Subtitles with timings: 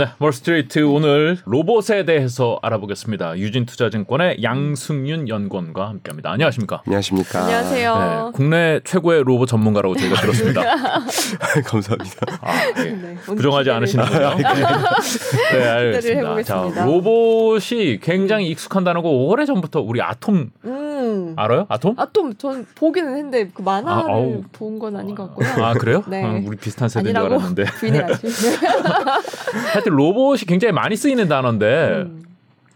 [0.00, 3.36] 네, 월스트리트 오늘 로봇에 대해서 알아보겠습니다.
[3.36, 6.30] 유진투자증권의 양승윤 연구원과 함께합니다.
[6.30, 6.80] 안녕하십니까?
[6.86, 7.38] 안녕하십니까.
[7.42, 7.98] 안녕하세요.
[7.98, 10.62] 네, 국내 최고의 로봇 전문가라고 저희가 들었습니다.
[11.66, 12.38] 감사합니다.
[12.40, 12.82] 아, 예.
[12.92, 14.36] 네, 부정하지 않으시는군요.
[15.52, 16.42] 네, 알겠습니다.
[16.44, 20.89] 자, 로봇이 굉장히 익숙한 단어고 오래 전부터 우리 아톰 음.
[21.36, 21.66] 알아요?
[21.68, 21.94] 아톰?
[21.96, 24.42] 아톰 전 보기는 했는데 그 만화를 아, 아우.
[24.52, 25.64] 본건 아닌 것 같고요.
[25.64, 26.02] 아 그래요?
[26.08, 26.24] 네.
[26.24, 28.06] 아, 우리 비슷한 세대인 줄 알았는데 부인을.
[29.72, 32.24] 하여튼 로봇이 굉장히 많이 쓰이는 단어인데 음.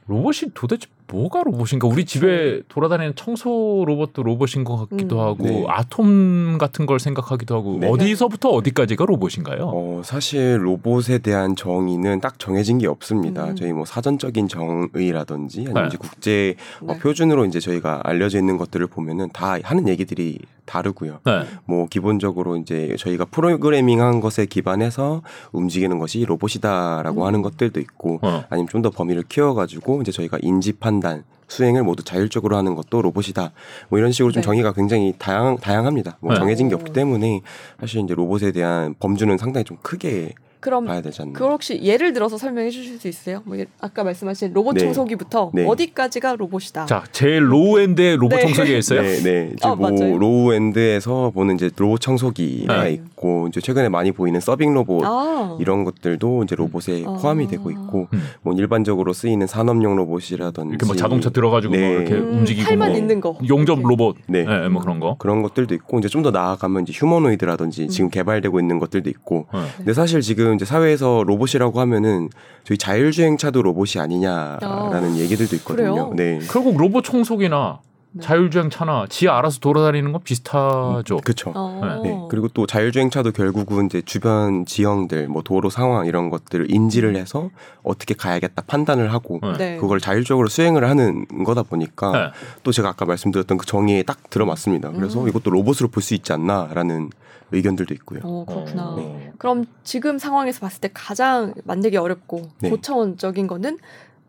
[0.07, 1.87] 로봇이 도대체 뭐가 로봇인가?
[1.89, 5.21] 우리 집에 돌아다니는 청소 로봇도 로봇인 것 같기도 음.
[5.21, 5.65] 하고 네.
[5.69, 7.89] 아톰 같은 걸 생각하기도 하고 네.
[7.89, 9.71] 어디서부터 어디까지가 로봇인가요?
[9.73, 13.51] 어, 사실 로봇에 대한 정의는 딱 정해진 게 없습니다.
[13.51, 13.57] 음.
[13.57, 15.89] 저희 뭐 사전적인 정의라든지 아니면 네.
[15.89, 16.99] 이제 국제 어, 네.
[16.99, 21.21] 표준으로 이제 저희가 알려져 있는 것들을 보면은 다 하는 얘기들이 다르고요.
[21.25, 21.43] 네.
[21.67, 27.27] 뭐 기본적으로 이제 저희가 프로그래밍한 것에 기반해서 움직이는 것이 로봇이다라고 음.
[27.27, 28.45] 하는 것들도 있고 어.
[28.51, 31.04] 아니면 좀 더 범위를 키워가지고 이제 저희가 인지 판단
[31.49, 33.53] 수행을 모두 자율적으로 하는 것도 로봇이다.
[33.89, 34.45] 뭐 이런 식으로 좀 네.
[34.45, 36.19] 정의가 굉장히 다양 다양합니다.
[36.21, 36.39] 뭐 네.
[36.39, 36.79] 정해진 게 오.
[36.79, 37.43] 없기 때문에
[37.79, 40.35] 사실 이제 로봇에 대한 범주는 상당히 좀 크게
[40.65, 41.33] 그럼 봐야 되지 않나.
[41.35, 43.43] 그걸 혹시 예를 들어서 설명해 주실 수 있어요?
[43.45, 44.81] 뭐 예- 아까 말씀하신 로봇 네.
[44.81, 45.67] 청소기부터 네.
[45.67, 46.87] 어디까지가 로봇이다.
[46.87, 48.47] 자, 제일 low-end의 로봇 네.
[48.47, 49.03] 청소기가 있어요?
[49.03, 49.51] 네, 네.
[49.55, 50.17] 이제 아, 뭐 맞아요.
[50.17, 52.93] low-end에서 보는 이제 로봇 청소기가 네.
[52.93, 55.57] 있고 이제 최근에 많이 보이는 서빙 로봇 아.
[55.61, 57.13] 이런 것들도 이제 로봇에 아.
[57.21, 58.23] 포함이 되고 있고 음.
[58.43, 61.81] 뭐 일반적으로 쓰이는 산업용 로봇이라든지 이렇게 뭐 자동차 들어가지고 네.
[61.81, 63.39] 뭐 이렇게 음, 움직이고 팔만 뭐 있는 거.
[63.47, 63.89] 용접 이렇게.
[63.89, 64.45] 로봇, 네.
[64.45, 65.17] 네, 뭐 그런 거.
[65.19, 69.61] 그런 것들도 있고 이제 좀 더 나아가면 이제 휴머노이드라든지 지금 개발되고 있는 것들도 있고 네.
[69.77, 72.29] 근데 사실 지금 이제 사회에서 로봇이라고 하면은
[72.65, 76.11] 저희 자율주행차도 로봇이 아니냐라는 아, 얘기들도 있거든요.
[76.11, 76.39] 그래요?
[76.39, 76.47] 네.
[76.51, 77.81] 결국 로봇 청소기나
[78.17, 78.23] 네.
[78.23, 81.17] 자율주행 차나 지 알아서 돌아다니는 건 비슷하죠.
[81.19, 81.53] 그렇죠.
[81.55, 82.01] 어.
[82.05, 82.17] 네.
[82.31, 87.51] 그리고 또 자율주행 차도 결국은 이제 주변 지형들, 뭐 도로 상황 이런 것들을 인지를 해서
[87.83, 89.53] 어떻게 가야겠다 판단을 하고 네.
[89.59, 89.77] 네.
[89.79, 92.19] 그걸 자율적으로 수행을 하는 거다 보니까 네.
[92.63, 94.93] 또 제가 아까 말씀드렸던 그 정의에 딱 들어맞습니다.
[94.93, 95.29] 그래서 음.
[95.29, 97.11] 이것도 로봇으로 볼 수 있지 않나라는
[97.51, 98.21] 의견들도 있고요.
[98.25, 98.97] 어, 그렇구나.
[99.39, 102.71] 그럼 지금 상황에서 봤을 때 가장 만들기 어렵고 네.
[102.71, 103.79] 고차원적인 거는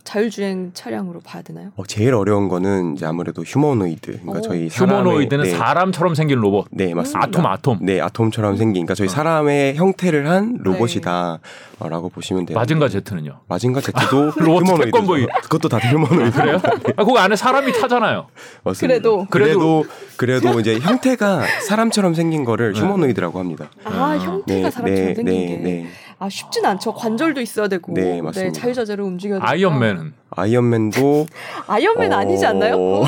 [0.05, 1.71] 자율주행 차량으로 봐야 되나요?
[1.75, 4.19] 어, 제일 어려운 거는 이제 아무래도 휴머노이드.
[4.21, 4.41] 그러니까 오.
[4.41, 6.67] 저희 휴머노이드는 네, 사람처럼 생긴 로봇.
[6.71, 7.27] 네 맞습니다.
[7.27, 7.79] 아톰 아톰.
[7.81, 8.85] 네 아톰처럼 생긴.
[8.85, 9.09] 그러니까 저희 어.
[9.09, 12.55] 사람의 형태를 한 로봇이다라고 보시면 돼요.
[12.57, 13.41] 마징가 제트는요.
[13.47, 15.27] 마징가 제트도 로봇 휴머노이드.
[15.41, 16.39] 그것도 다들 휴머노이드.
[16.39, 16.61] 그래요?
[16.95, 18.27] 아, 거기 안에 사람이 타잖아요.
[18.63, 18.88] 맞습니다.
[18.88, 19.25] 그래도.
[19.31, 19.85] 그래도
[20.17, 22.79] 그래도 이제 형태가 사람처럼 생긴 거를 네.
[22.79, 23.69] 휴머노이드라고 합니다.
[23.83, 24.17] 아, 아.
[24.19, 25.88] 형태가 사람처럼 생긴 게.
[26.19, 26.25] 네.
[26.25, 26.93] 아, 쉽진 않죠.
[26.93, 27.93] 관절도 있어야 되고.
[27.93, 28.59] 네, 맞습니다.
[28.59, 29.47] 자유자재로 움직여야 되고.
[29.49, 31.25] 아이언맨은 아이언맨도
[31.67, 32.77] 아이언맨 어, 아니지 않나요?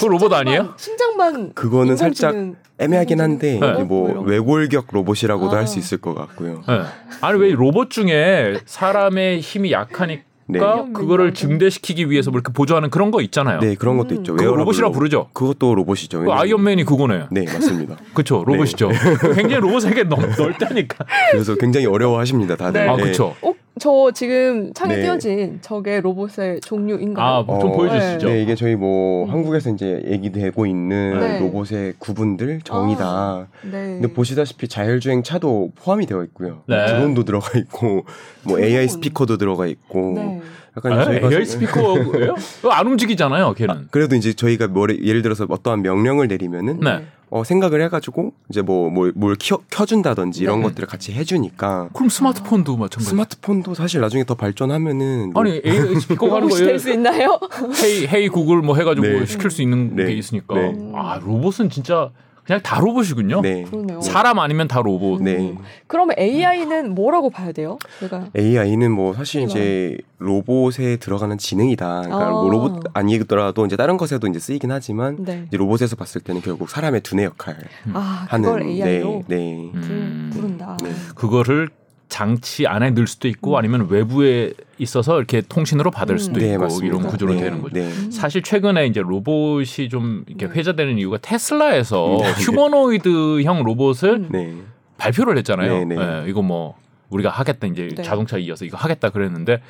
[0.00, 0.74] 그 로봇 아니에요?
[0.76, 2.34] 심장만 그거는 살짝
[2.78, 4.20] 애매하긴 한데 이제 뭐.
[4.22, 5.58] 외골격 로봇이라고도 아.
[5.60, 6.62] 할수 있을 것 같고요.
[6.68, 6.80] 네.
[7.20, 10.60] 아니 왜 로봇 중에 사람의 힘이 약하니까 네.
[10.94, 13.60] 그거를 증대시키기 위해서 뭐 이렇게 보조하는 그런 거 있잖아요.
[13.60, 14.16] 네 그런 것도 음.
[14.18, 14.32] 있죠.
[14.32, 14.64] 그거 웨어러블로.
[14.64, 15.28] 로봇이라 부르죠.
[15.34, 16.22] 그것도 로봇이죠.
[16.22, 17.26] 그 아이언맨이 그거네요.
[17.30, 17.96] 네 맞습니다.
[18.14, 18.44] 그렇죠.
[18.46, 18.88] 로봇이죠.
[19.34, 21.04] 굉장히 로봇 세계 넓, 넓다니까.
[21.32, 22.80] 그래서 굉장히 어려워하십니다 다들.
[22.80, 22.88] 네.
[22.88, 23.02] 아 네.
[23.02, 23.36] 그렇죠.
[23.42, 25.02] 어, 저 지금 창에 네.
[25.02, 27.44] 띄어진 저게 로봇의 종류인가요?
[27.48, 28.28] 아좀 어, 보여주시죠.
[28.28, 29.30] 네 이게 저희 뭐 음.
[29.30, 31.40] 한국에서 이제 얘기되고 있는 네.
[31.40, 33.48] 로봇의 구분들 정의다.
[33.62, 33.70] 네.
[33.70, 36.62] 근데 보시다시피 자율주행 차도 포함이 되어 있고요.
[36.66, 36.86] 네.
[36.86, 38.04] 드론도 들어가 있고
[38.42, 38.62] 뭐 드론.
[38.62, 40.40] AI 스피커도 들어가 있고 네.
[40.76, 41.04] 약간 에?
[41.04, 42.34] 저희가 AI 스피커예요?
[42.70, 43.88] 안 움직이잖아요, 걔는.
[43.90, 47.04] 그래도 이제 저희가 뭐 예를 들어서 어떠한 명령을 내리면은 네.
[47.30, 50.68] 어, 생각을 해가지고 이제 뭐뭘 뭘 켜, 켜준다든지 이런 네.
[50.68, 53.10] 것들을 같이 해주니까 그럼 스마트폰도 마찬가지.
[53.10, 56.66] 스마트폰도 사실 나중에 더 발전하면은 뭐 아니 AI 스피커가 하는 로봇이 거예요.
[56.66, 57.38] 될수 있나요?
[57.82, 59.26] 헤이 헤이 구글 뭐 해가지고 네.
[59.26, 60.06] 시킬 수 있는 네.
[60.06, 60.54] 게 있으니까.
[60.54, 60.92] 네.
[60.94, 62.10] 아 로봇은 진짜
[62.48, 63.42] 그냥 다 로봇이군요.
[63.42, 63.64] 네.
[63.64, 64.00] 그러네요.
[64.00, 65.22] 사람 아니면 다 로봇.
[65.22, 65.54] 네.
[65.86, 67.78] 그러면 AI는 뭐라고 봐야 돼요?
[68.00, 72.00] 제가 AI는 뭐 사실 이제 로봇에 들어가는 지능이다.
[72.04, 72.30] 그러니까 아.
[72.30, 75.44] 뭐 로봇 아니더라도 이제 다른 것에도 이제 쓰이긴 하지만 네.
[75.46, 77.54] 이제 로봇에서 봤을 때는 결국 사람의 두뇌 역할
[77.92, 79.70] 아 하는 그걸 AI로 네, 네.
[79.74, 80.30] 음.
[80.32, 80.78] 부른다.
[80.82, 80.90] 네.
[81.16, 81.68] 그거를
[82.08, 86.18] 장치 안에 넣을 수도 있고 아니면 외부에 있어서 이렇게 통신으로 받을 음.
[86.18, 86.86] 수도 네, 있고 맞습니다.
[86.86, 87.74] 이런 구조로 네, 되는 거죠.
[87.74, 87.90] 네.
[88.10, 90.52] 사실 최근에 이제 로봇이 좀 이렇게 네.
[90.52, 92.32] 회자되는 이유가 테슬라에서 네.
[92.44, 94.28] 휴머노이드형 로봇을 음.
[94.30, 94.54] 네.
[94.96, 95.84] 발표를 했잖아요.
[95.84, 95.96] 네, 네.
[95.96, 96.76] 예, 이거 뭐
[97.10, 98.02] 우리가 하겠다 이제 네.
[98.02, 99.60] 자동차 이어서 이거 하겠다 그랬는데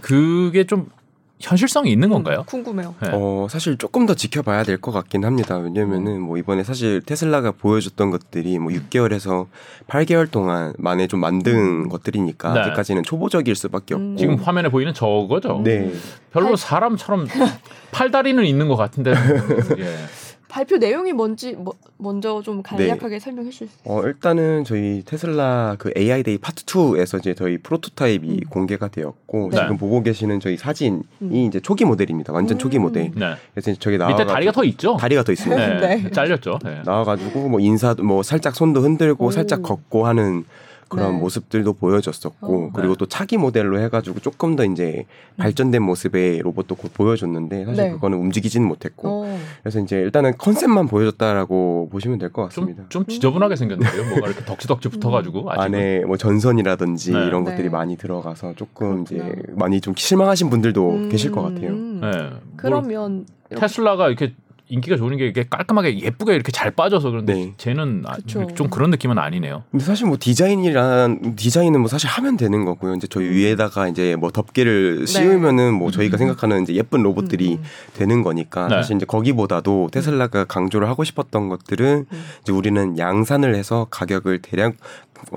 [0.00, 0.88] 그게 좀
[1.40, 2.40] 현실성이 있는 건가요?
[2.40, 2.94] 음, 궁금해요.
[3.02, 3.10] 네.
[3.12, 5.56] 어, 사실 조금 더 지켜봐야 될 것 같긴 합니다.
[5.58, 9.46] 왜냐면은 뭐 이번에 사실 테슬라가 보여줬던 것들이 뭐 6개월에서
[9.88, 12.60] 8개월 동안 만에 좀 만든 것들이니까 네.
[12.60, 14.12] 아직까지는 초보적일 수밖에 음.
[14.12, 14.16] 없고.
[14.18, 15.60] 지금 화면에 보이는 저거죠.
[15.64, 15.92] 네.
[16.32, 17.26] 별로 사람처럼
[17.92, 19.12] 팔다리는 있는 것 같은데.
[19.78, 19.94] 예.
[20.54, 23.92] 발표 내용이 뭔지 뭐, 먼저 좀 간략하게 설명해 주실 수 있어요?
[23.92, 28.40] 어, 일단은 저희 테슬라 그 AI Day Part 2에서 이제 저희 프로토타입이 음.
[28.50, 29.56] 공개가 되었고 네.
[29.56, 31.34] 지금 보고 계시는 저희 사진이 음.
[31.34, 32.32] 이제 초기 모델입니다.
[32.32, 32.82] 완전 초기 음.
[32.82, 33.10] 모델.
[33.16, 33.34] 네.
[33.52, 34.96] 그래서 이제 저기 나와 밑에 다리가 더 있죠.
[34.96, 35.80] 다리가 더 있습니다.
[35.80, 35.96] 네.
[35.96, 36.10] 네.
[36.12, 36.60] 잘렸죠.
[36.62, 36.82] 네.
[36.84, 39.30] 나와 가지고 뭐 인사도 뭐 살짝 손도 흔들고 오.
[39.32, 40.44] 살짝 걷고 하는
[40.88, 41.18] 그런 네.
[41.18, 42.70] 모습들도 보여줬었고 어.
[42.74, 42.98] 그리고 네.
[42.98, 47.90] 또 차기 모델로 해가지고 조금 더 이제 발전된 모습의 로봇도 곧 보여줬는데 사실 네.
[47.92, 49.38] 그거는 움직이지는 못했고 어.
[49.62, 52.84] 그래서 이제 일단은 concept만 보여줬다라고 보시면 될것 좀, 같습니다.
[52.88, 54.04] 좀 지저분하게 생겼는데요.
[54.10, 55.64] 뭐가 이렇게 덕지덕지 붙어가지고 아직은.
[55.78, 57.26] 안에 뭐 전선이라든지 네.
[57.26, 57.50] 이런 네.
[57.50, 59.28] 것들이 많이 들어가서 조금 그렇구나.
[59.28, 61.70] 이제 많이 좀 실망하신 분들도 음, 계실 것 같아요.
[61.70, 62.00] 음.
[62.00, 62.10] 네.
[62.10, 64.34] 뭘 그러면 테슬라가 이렇게
[64.68, 67.54] 인기가 좋은 게 이게 깔끔하게 예쁘게 이렇게 잘 빠져서 그런데 네.
[67.58, 68.46] 쟤는 아, 그쵸.
[68.54, 69.62] 좀 그런 느낌은 아니네요.
[69.70, 72.94] 근데 사실 뭐 디자인이란 디자인은 뭐 사실 하면 되는 거고요.
[72.94, 77.62] 이제 저희 위에다가 이제 뭐 덮개를 씌우면은 뭐 저희가 생각하는 이제 예쁜 로봇들이 음.
[77.94, 78.76] 되는 거니까 네.
[78.76, 82.24] 사실 이제 거기보다도 테슬라가 강조를 하고 싶었던 것들은 음.
[82.42, 84.76] 이제 우리는 양산을 해서 가격을 대략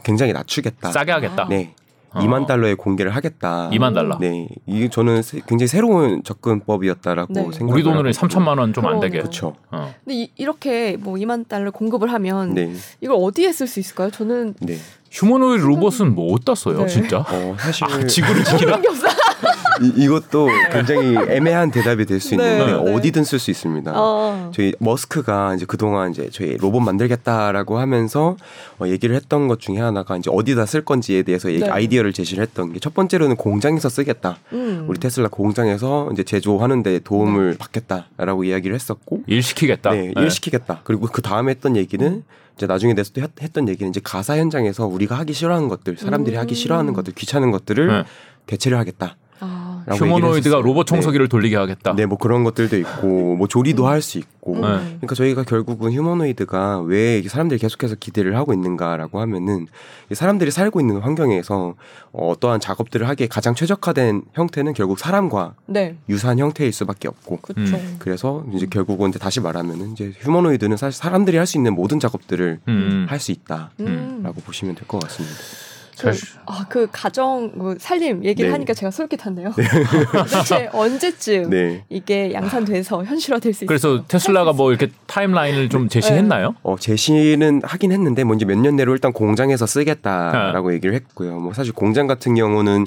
[0.03, 0.91] 굉장히 낮추겠다.
[0.91, 1.43] 싸게 하겠다.
[1.43, 1.47] 아.
[1.49, 1.73] 네.
[2.17, 2.19] 어.
[2.19, 3.69] 2만 달러에 공개를 하겠다.
[3.71, 4.17] 2만 달러.
[4.19, 4.47] 네.
[4.65, 7.41] 이게 저는 세- 굉장히 새로운 접근법이었다라고 네.
[7.51, 8.11] 생각을 우리 돈으로 하거든요.
[8.27, 9.19] 3천만 원 좀 안 되게.
[9.19, 9.55] 그렇죠.
[9.71, 9.93] 어.
[10.03, 12.73] 근데 이, 이렇게 뭐 2만 달러 공급을 하면 네.
[13.01, 14.09] 이걸 어디에 쓸 수 있을까요?
[14.11, 14.75] 저는 네.
[15.21, 16.87] 휴머노이드 로봇은 뭐 어디다 써요, 네.
[16.87, 17.19] 진짜?
[17.19, 18.57] 어, 사실 아, 지구를 없어.
[19.79, 22.93] 이, 이것도 굉장히 애매한 대답이 될수 네, 있는데 네.
[22.95, 23.91] 어디든 쓸 수 있습니다.
[23.95, 24.51] 어.
[24.53, 28.37] 저희 머스크가 이제 그동안 이제 저희 로봇 만들겠다라고 하면서
[28.79, 31.69] 어, 얘기를 했던 것 중에 하나가 이제 어디다 쓸 건지에 대해서 얘기, 네.
[31.69, 34.37] 아이디어를 제시를 했던 게 첫 번째로는 공장에서 쓰겠다.
[34.53, 34.85] 음.
[34.87, 39.91] 우리 테슬라 공장에서 이제 제조하는데 도움을 받겠다라고 이야기를 했었고 일 시키겠다.
[39.91, 40.81] 네, 일시키겠다.
[40.85, 42.23] 그리고 그 다음에 했던 얘기는
[42.57, 46.35] 이제 나중에 돼서 또 했- 했던 얘기는 이제 가사 현장에서 우리가 하기 싫어하는 것들, 사람들이
[46.35, 46.41] 음.
[46.41, 48.03] 하기 싫어하는 것들, 귀찮은 것들을 네.
[48.47, 49.15] 대체를 하겠다.
[49.95, 50.61] 휴머노이드가.
[50.61, 51.93] 로봇 청소기를 돌리게 하겠다.
[51.95, 54.53] 네, 뭐 그런 것들도 있고, 뭐 조리도 할 수 있고.
[54.55, 54.61] 음.
[54.61, 54.67] 네.
[54.67, 59.67] 그러니까 저희가 결국은 휴머노이드가 왜 사람들이 계속해서 기대를 하고 있는가라고 하면은
[60.09, 61.75] 이 사람들이 살고 있는 환경에서
[62.13, 65.97] 어, 어떠한 작업들을 하기에 가장 최적화된 형태는 결국 사람과 네.
[66.09, 67.39] 유사한 형태일 수밖에 없고.
[67.41, 67.75] 그렇죠.
[67.75, 67.95] 음.
[67.99, 72.59] 그래서 이제 결국은 이제 다시 말하면은 이제 휴머노이드는 사실 사람들이 할 수 있는 모든 작업들을
[72.67, 73.05] 음.
[73.09, 74.23] 할수 있다라고 음.
[74.45, 75.35] 보시면 될 것 같습니다.
[75.99, 76.11] 그,
[76.45, 78.53] 아, 그 가정 그 살림 얘기를 네.
[78.53, 79.53] 하니까 제가 솔깃한데요.
[80.13, 81.83] 도대체 언제쯤 네.
[81.89, 83.67] 이게 양산돼서 현실화될 수 있을까요?
[83.67, 86.55] 그래서 테슬라가 뭐 이렇게 타임라인을 좀 제시했나요?
[86.63, 89.73] 어, 제시는 하긴 했는데 뭐 이제 몇년 내로 일단 공장에서 네.
[89.73, 91.39] 쓰겠다라고 얘기를 했고요.
[91.39, 92.85] 뭐 사실 공장 같은 경우는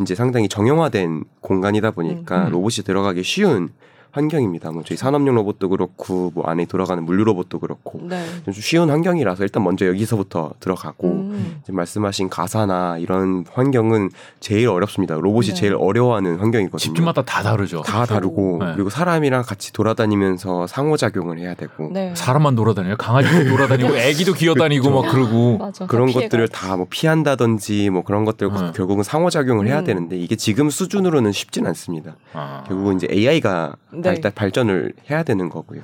[0.00, 2.52] 이제 상당히 정형화된 공간이다 보니까 음.
[2.52, 3.70] 로봇이 들어가기 쉬운
[4.12, 4.70] 환경입니다.
[4.70, 8.24] 뭐 저희 산업용 로봇도 그렇고 뭐 안에 돌아가는 물류 로봇도 그렇고 네.
[8.44, 11.60] 좀 쉬운 환경이라서 일단 먼저 여기서부터 들어가고 음.
[11.62, 14.10] 지금 말씀하신 가사나 이런 환경은
[14.40, 15.14] 제일 어렵습니다.
[15.14, 15.54] 로봇이 네.
[15.54, 16.78] 제일 어려워하는 환경이거든요.
[16.78, 17.80] 집집마다 다 다르죠.
[17.82, 18.72] 다 다르고 네.
[18.74, 22.12] 그리고 사람이랑 같이 돌아다니면서 상호작용을 해야 되고 네.
[22.14, 22.96] 사람만 돌아다녀요.
[22.98, 25.86] 강아지도 돌아다니고 애기도 기어다니고 막 그러고 맞아.
[25.86, 26.20] 그런 다.
[26.20, 28.72] 것들을 다 뭐 피한다든지 뭐 그런 것들 네.
[28.74, 29.84] 결국은 상호작용을 해야 음.
[29.84, 32.16] 되는데 이게 지금 수준으로는 쉽진 않습니다.
[32.32, 34.10] 아, 결국은 이제 AI가 네.
[34.10, 35.80] 발달 발전을 해야 되는 거고요.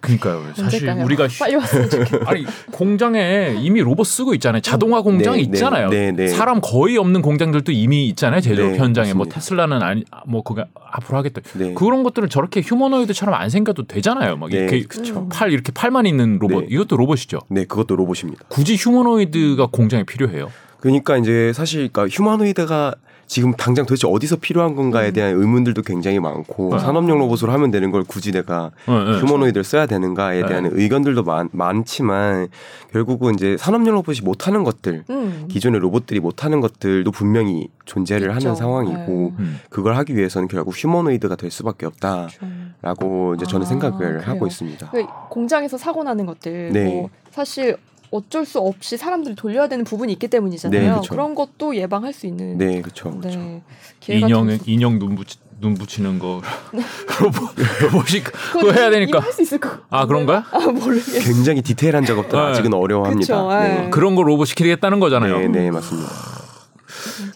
[0.00, 0.42] 그러니까요.
[0.54, 1.04] 사실 언제까요?
[1.04, 2.30] 우리가 휴- 빨리 왔으면 좋겠다.
[2.30, 4.60] 아니 공장에 이미 로봇 쓰고 있잖아요.
[4.60, 5.88] 자동화 공장이 네, 있잖아요.
[5.88, 6.28] 네, 네, 네.
[6.28, 8.40] 사람 거의 없는 공장들도 이미 있잖아요.
[8.40, 9.34] 제조업 네, 현장에 뭐 맞습니다.
[9.34, 11.40] 테슬라는 아니 뭐 그게 앞으로 하겠다.
[11.54, 11.74] 네.
[11.74, 14.36] 그런 것들은 저렇게 휴머노이드처럼 안 생겨도 되잖아요.
[14.36, 15.28] 막 네, 이렇게 그쵸.
[15.28, 16.68] 팔 이렇게 팔만 있는 로봇 네.
[16.70, 17.40] 이것도 로봇이죠.
[17.48, 18.44] 네, 그것도 로봇입니다.
[18.48, 20.50] 굳이 휴머노이드가 공장에 필요해요.
[20.80, 22.94] 그러니까 이제 사실 그러니까 휴머노이드가
[23.26, 25.12] 지금 당장 도대체 어디서 필요한 건가에 음.
[25.12, 26.78] 대한 의문들도 굉장히 많고 네.
[26.78, 29.18] 산업용 로봇으로 하면 되는 걸 굳이 내가 네, 네.
[29.18, 30.48] 휴머노이드를 써야 되는가에 네.
[30.48, 32.48] 대한 의견들도 많, 많지만
[32.92, 35.48] 결국은 이제 산업용 로봇이 못하는 것들 음.
[35.50, 38.48] 기존의 로봇들이 못하는 것들도 분명히 존재를 있죠.
[38.48, 39.42] 하는 상황이고 네.
[39.42, 39.60] 음.
[39.70, 44.20] 그걸 하기 위해서는 결국 휴머노이드가 될 수밖에 없다라고 이제 저는 아, 생각을 그래요.
[44.24, 44.90] 하고 있습니다.
[44.90, 46.84] 그 공장에서 사고 나는 것들 네.
[46.84, 47.76] 뭐 사실
[48.10, 51.00] 어쩔 수 없이 사람들이 돌려야 되는 부분이 있기 때문이잖아요.
[51.00, 51.08] 네.
[51.08, 53.18] 그런 것도 예방할 수 있는 네, 그렇죠.
[53.22, 53.62] 네.
[54.08, 56.42] 인형 좀- 인형 눈 붙이 눈 붙이는 거
[57.20, 59.70] 로봇 로봇이 그거 그거 해야 되니까 할 수 있을 거.
[59.88, 60.42] 아 그런가요?
[60.52, 61.24] 아 모르겠.
[61.24, 62.44] 굉장히 디테일한 작업들 네.
[62.44, 63.20] 아직은 어려워합니다.
[63.44, 63.88] 그쵸, 네.
[63.90, 65.38] 그런 거 로봇 시키겠다는 거잖아요.
[65.38, 66.10] 네, 네, 맞습니다.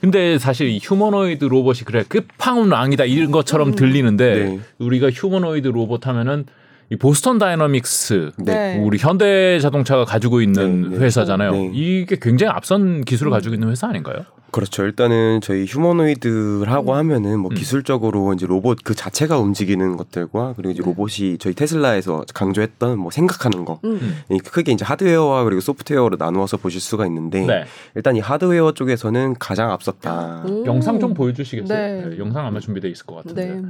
[0.00, 3.74] 근데 사실 이 휴머노이드 로봇이 그래 끝판왕이다 이런 것처럼 음.
[3.74, 4.60] 들리는데 네.
[4.78, 6.46] 우리가 휴머노이드 로봇 하면은
[6.90, 8.76] 이 보스턴 다이너믹스 네.
[8.82, 11.04] 우리 현대 자동차가 가지고 있는 네, 네.
[11.04, 11.52] 회사잖아요.
[11.52, 11.70] 네.
[11.72, 14.24] 이게 굉장히 앞선 기술을 가지고 있는 회사 아닌가요?
[14.52, 14.84] 그렇죠.
[14.84, 16.96] 일단은 저희 휴머노이드라고 음.
[16.96, 17.54] 하면은 뭐 음.
[17.54, 20.86] 기술적으로 이제 로봇 그 자체가 움직이는 것들과 그리고 이제 네.
[20.88, 24.18] 로봇이 저희 테슬라에서 강조했던 뭐 생각하는 거 음.
[24.30, 27.64] 이 크게 이제 하드웨어와 그리고 소프트웨어로 나누어서 보실 수가 있는데 네.
[27.94, 30.44] 일단 이 하드웨어 쪽에서는 가장 앞섰다.
[30.48, 30.64] 오.
[30.66, 31.78] 영상 좀 보여주시겠어요?
[31.78, 32.04] 네.
[32.08, 33.54] 네, 영상 아마 준비되어 있을 것 같은데.
[33.54, 33.62] 네.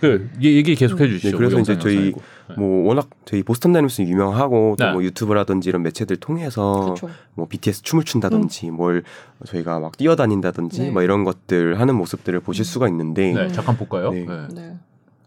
[0.00, 1.30] 그 얘- 얘기 계속해 주시죠.
[1.30, 2.22] 네, 그래서 그 이제 저희 영상이고.
[2.58, 4.92] 뭐 워낙 저희 보스턴 다이너스 유명하고 또 네.
[4.92, 7.10] 뭐 유튜브라든지 이런 매체들 통해서 그렇죠.
[7.34, 9.02] 뭐 BTS 춤을 춘다든지 뭘
[9.44, 10.90] 저희가 막 뛰어다닌다든지 네.
[10.90, 14.10] 뭐 이런 것들 하는 모습들을 보실 수가 있는데 네, 잠깐 볼까요?
[14.10, 14.24] 네.
[14.24, 14.48] 네.
[14.54, 14.76] 네.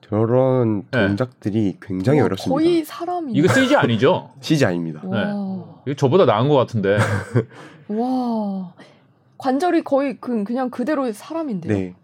[0.01, 1.07] 저런 네.
[1.07, 2.53] 동작들이 굉장히 어, 어렵습니다.
[2.53, 3.33] 거의 사람이.
[3.33, 4.29] 이거 CG 아니죠?
[4.39, 5.01] CG 아닙니다.
[5.03, 5.17] 네.
[5.17, 5.65] 와.
[5.85, 6.97] 이거 저보다 나은 것 같은데.
[7.89, 8.73] 와.
[9.37, 11.73] 관절이 거의 그, 그냥 그대로 사람인데요.
[11.73, 11.95] 네.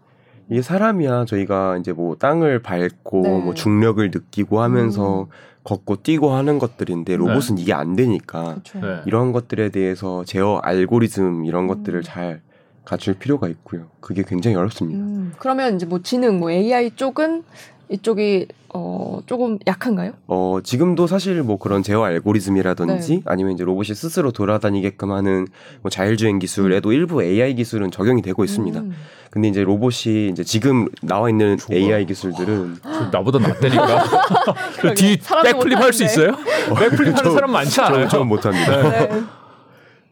[0.48, 3.38] 이게 사람이야 저희가 이제 뭐 땅을 밟고 네.
[3.40, 5.26] 뭐 중력을 느끼고 하면서 음.
[5.64, 8.80] 걷고 뛰고 하는 것들인데 로봇은 이게 안 되니까 그렇죠.
[8.80, 9.02] 네.
[9.06, 11.68] 이런 것들에 대해서 제어 알고리즘 이런 음.
[11.68, 12.40] 것들을 잘
[12.84, 13.86] 갖출 필요가 있고요.
[14.00, 14.98] 그게 굉장히 어렵습니다.
[14.98, 17.44] 음, 그러면 이제 뭐 지능, 뭐 AI 쪽은
[17.92, 20.12] 이쪽이 어 조금 약한가요?
[20.26, 23.22] 어, 지금도 사실 뭐 그런 제어 알고리즘이라든지 네.
[23.26, 25.46] 아니면 이제 로봇이 스스로 돌아다니게끔 하는
[25.82, 28.80] 뭐 자율주행 기술에도 일부 AI 기술은 적용이 되고 있습니다.
[28.80, 28.92] 음.
[29.30, 31.76] 근데 이제 로봇이 이제 지금 나와 있는 좋아.
[31.76, 34.04] AI 기술들은 저 나보다 낫다니까.
[34.96, 36.32] 뒤 backflip 할 수 있어요?
[36.78, 38.08] backflip 하는 사람 많지 않아요?
[38.08, 38.82] 저, 는 못합니다.
[38.90, 39.22] 네.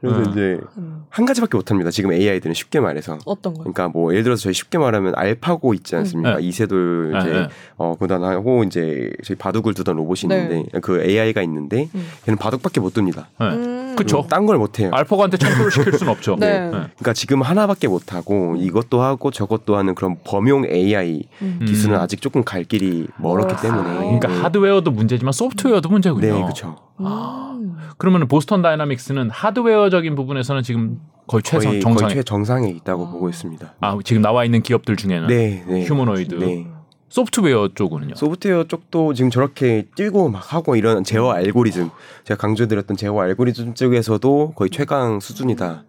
[0.01, 0.31] 그래서 네.
[0.31, 1.91] 이제 음, 한 가지밖에 못 합니다.
[1.91, 3.19] 지금 AI들은 쉽게 말해서.
[3.27, 3.65] 어떤 거요?
[3.65, 6.37] 그러니까 뭐 예를 들어서 저희 쉽게 말하면 알파고 있지 않습니까?
[6.37, 6.43] 네.
[6.45, 7.49] 이세돌 이제 네, 네.
[7.77, 12.07] 어 구단하고 이제 저희 바둑을 두던 로봇이 있는데 그 AI가 있는데 음.
[12.25, 13.29] 걔는 바둑밖에 못 둡니다.
[13.41, 13.47] 네.
[13.49, 13.97] 음.
[13.97, 14.25] 그쵸.
[14.31, 14.91] 딴걸 못 해요.
[14.93, 16.37] 알파고한테 청소를 시킬 수는 없죠.
[16.41, 16.69] 네.
[16.71, 21.61] 그러니까 지금 하나밖에 못 하고 이것도 하고 저것도 하는 그런 범용 AI 음.
[21.67, 22.01] 기술은 음.
[22.01, 23.63] 아직 조금 갈 길이 멀었기 멀었어.
[23.63, 23.95] 때문에.
[23.99, 24.39] 그러니까 네.
[24.43, 26.25] 하드웨어도 문제지만 소프트웨어도 문제군요.
[26.25, 26.77] 네, 그렇죠.
[27.01, 27.77] 음.
[27.99, 31.00] 그러면 보스턴 다이나믹스는 하드웨어적인 부분에서는 지금
[31.31, 33.11] 거의 최상 거의, 정상에 거의 최정상에 있다고 아.
[33.13, 33.75] 보고 있습니다.
[33.81, 35.85] 아 지금 나와 있는 기업들 중에는 네, 네.
[35.85, 36.67] 휴머노이드 네.
[37.09, 38.17] 소프트웨어 쪽은요.
[38.17, 41.91] 소프트웨어 쪽도 지금 저렇게 뛰고 막 하고 이런 제어 알고리즘
[42.25, 45.85] 제가 강조드렸던 제어 알고리즘 쪽에서도 거의 최강 수준이다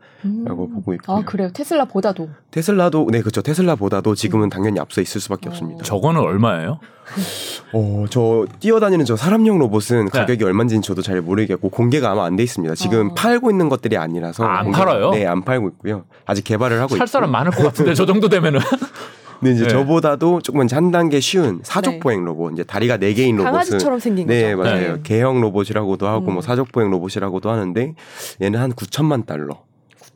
[0.45, 0.73] 라고 음.
[0.75, 1.17] 보고 있고요.
[1.17, 1.49] 아 그래요.
[1.53, 2.29] 테슬라보다도.
[2.51, 3.41] 테슬라도 네 그렇죠.
[3.41, 5.51] 테슬라보다도 지금은 당연히 앞서 있을 수밖에 어.
[5.51, 5.83] 없습니다.
[5.83, 6.79] 저거는 얼마예요?
[7.73, 10.11] 어, 저 뛰어다니는 저 사람용 로봇은 네.
[10.11, 12.75] 가격이 얼마인지는 저도 잘 모르겠고 공개가 아마 안 돼 있습니다.
[12.75, 13.13] 지금 어.
[13.13, 15.09] 팔고 있는 것들이 아니라서 아, 안 공개가- 팔아요?
[15.11, 16.05] 네, 안 팔고 있고요.
[16.25, 17.05] 아직 개발을 하고 살 있고.
[17.07, 18.59] 사람 많을 것 같은데 저 정도 되면은
[19.39, 19.69] 근데 이제 네.
[19.69, 21.99] 저보다도 조금 한 단계 쉬운 사족 네.
[21.99, 24.69] 보행 로봇, 이제 다리가 네 개인 로봇은 강아지처럼 생긴 네, 거죠.
[24.69, 24.93] 맞아요.
[24.97, 24.99] 네.
[25.01, 26.33] 개형 로봇이라고도 하고 음.
[26.33, 27.95] 뭐 사족 보행 로봇이라고도 하는데
[28.39, 29.63] 얘는 한 9천만 달러.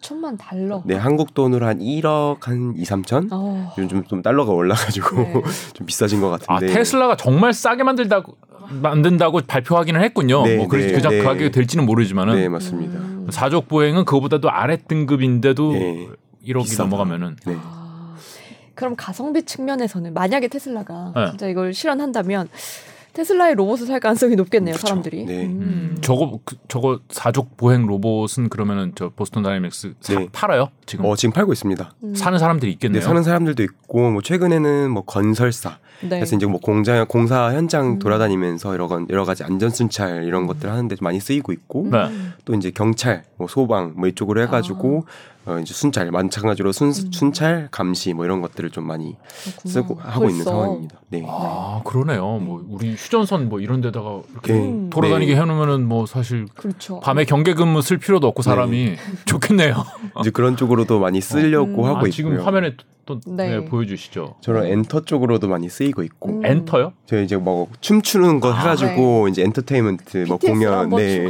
[0.06, 0.82] 9천만 달러.
[0.86, 3.30] 네, 한국 돈으로 한 1억 한 2, 3천?
[3.32, 3.74] 어.
[3.78, 5.34] 요즘 좀 달러가 올라가지고 네.
[5.74, 6.74] 좀 비싸진 것아 같은데.
[6.74, 8.38] 테슬라가 정말 싸게 만들다고
[8.70, 10.44] 만든다고 발표하기는 했군요.
[10.44, 11.20] 네, 뭐 그, 네, 그 자- 네.
[11.22, 12.98] 가격이 될지는 모르지만은 네, 맞습니다.
[12.98, 13.28] 음.
[13.30, 16.08] 사족 보행은 그거보다도 아래 등급인데도 네.
[16.48, 16.84] 1억이 비싸다.
[16.84, 17.56] 넘어가면은 네.
[17.64, 18.16] 아,
[18.74, 21.30] 그럼 가성비 측면에서는 만약에 테슬라가 네.
[21.30, 22.48] 진짜 이걸 실현한다면
[23.16, 24.88] 테슬라의 로봇을 살 가능성이 높겠네요, 그렇죠.
[24.88, 25.26] 사람들이.
[25.26, 25.46] 네.
[25.46, 25.98] 음.
[26.02, 30.28] 저거 그, 저거 사족 보행 로봇은 그러면은 저 보스턴 다이내믹스 사- 네.
[30.32, 31.94] 팔아요 지금 어, 지금 팔고 있습니다.
[32.04, 32.14] 음.
[32.16, 33.00] 사는 사람들이 있겠네요.
[33.00, 36.18] 네, 사는 사람들도 있고 뭐 최근에는 뭐 건설사 네.
[36.18, 38.00] 그래서 이제 뭐 공장 공사 현장 음.
[38.00, 42.06] 돌아다니면서 여러 건 여러 가지 안전 순찰 이런 것들 하는데 좀 많이 쓰이고 있고 네.
[42.06, 42.34] 음.
[42.46, 45.06] 또 이제 경찰, 뭐 소방 뭐 이쪽으로 해가지고
[45.48, 46.90] 어, 이제 순찰 마찬가지로 순, 아.
[46.90, 47.12] 음.
[47.12, 49.72] 순찰 감시 뭐 이런 것들을 좀 많이 그렇구나.
[49.74, 50.50] 쓰고 하고 있는 벌써.
[50.52, 50.96] 상황입니다.
[51.10, 51.24] 네.
[51.28, 52.40] 아 그러네요.
[52.40, 54.60] 뭐 우리 휴전선 뭐 이런 데다가 이렇게 네.
[54.68, 54.90] 음.
[54.90, 57.00] 돌아다니게 해놓으면은 뭐 사실 그렇죠.
[57.02, 58.96] 밤에 경계 근무 쓸 필요도 없고 사람이
[59.26, 59.76] 좋겠네요.
[60.22, 61.86] 이제 그런 쪽으로도 많이 쓰려고 음.
[61.86, 62.12] 하고 아, 있고요.
[62.12, 63.50] 지금 화면에 또 네.
[63.60, 64.36] 네, 보여주시죠.
[64.42, 66.46] 저런 엔터 쪽으로도 많이 쓰이고 있고 음.
[66.46, 66.94] 엔터요?
[67.06, 71.30] 저희 이제 뭐 춤추는 거 아, 해가지고 이제 엔터테인먼트 뭐 공연 네.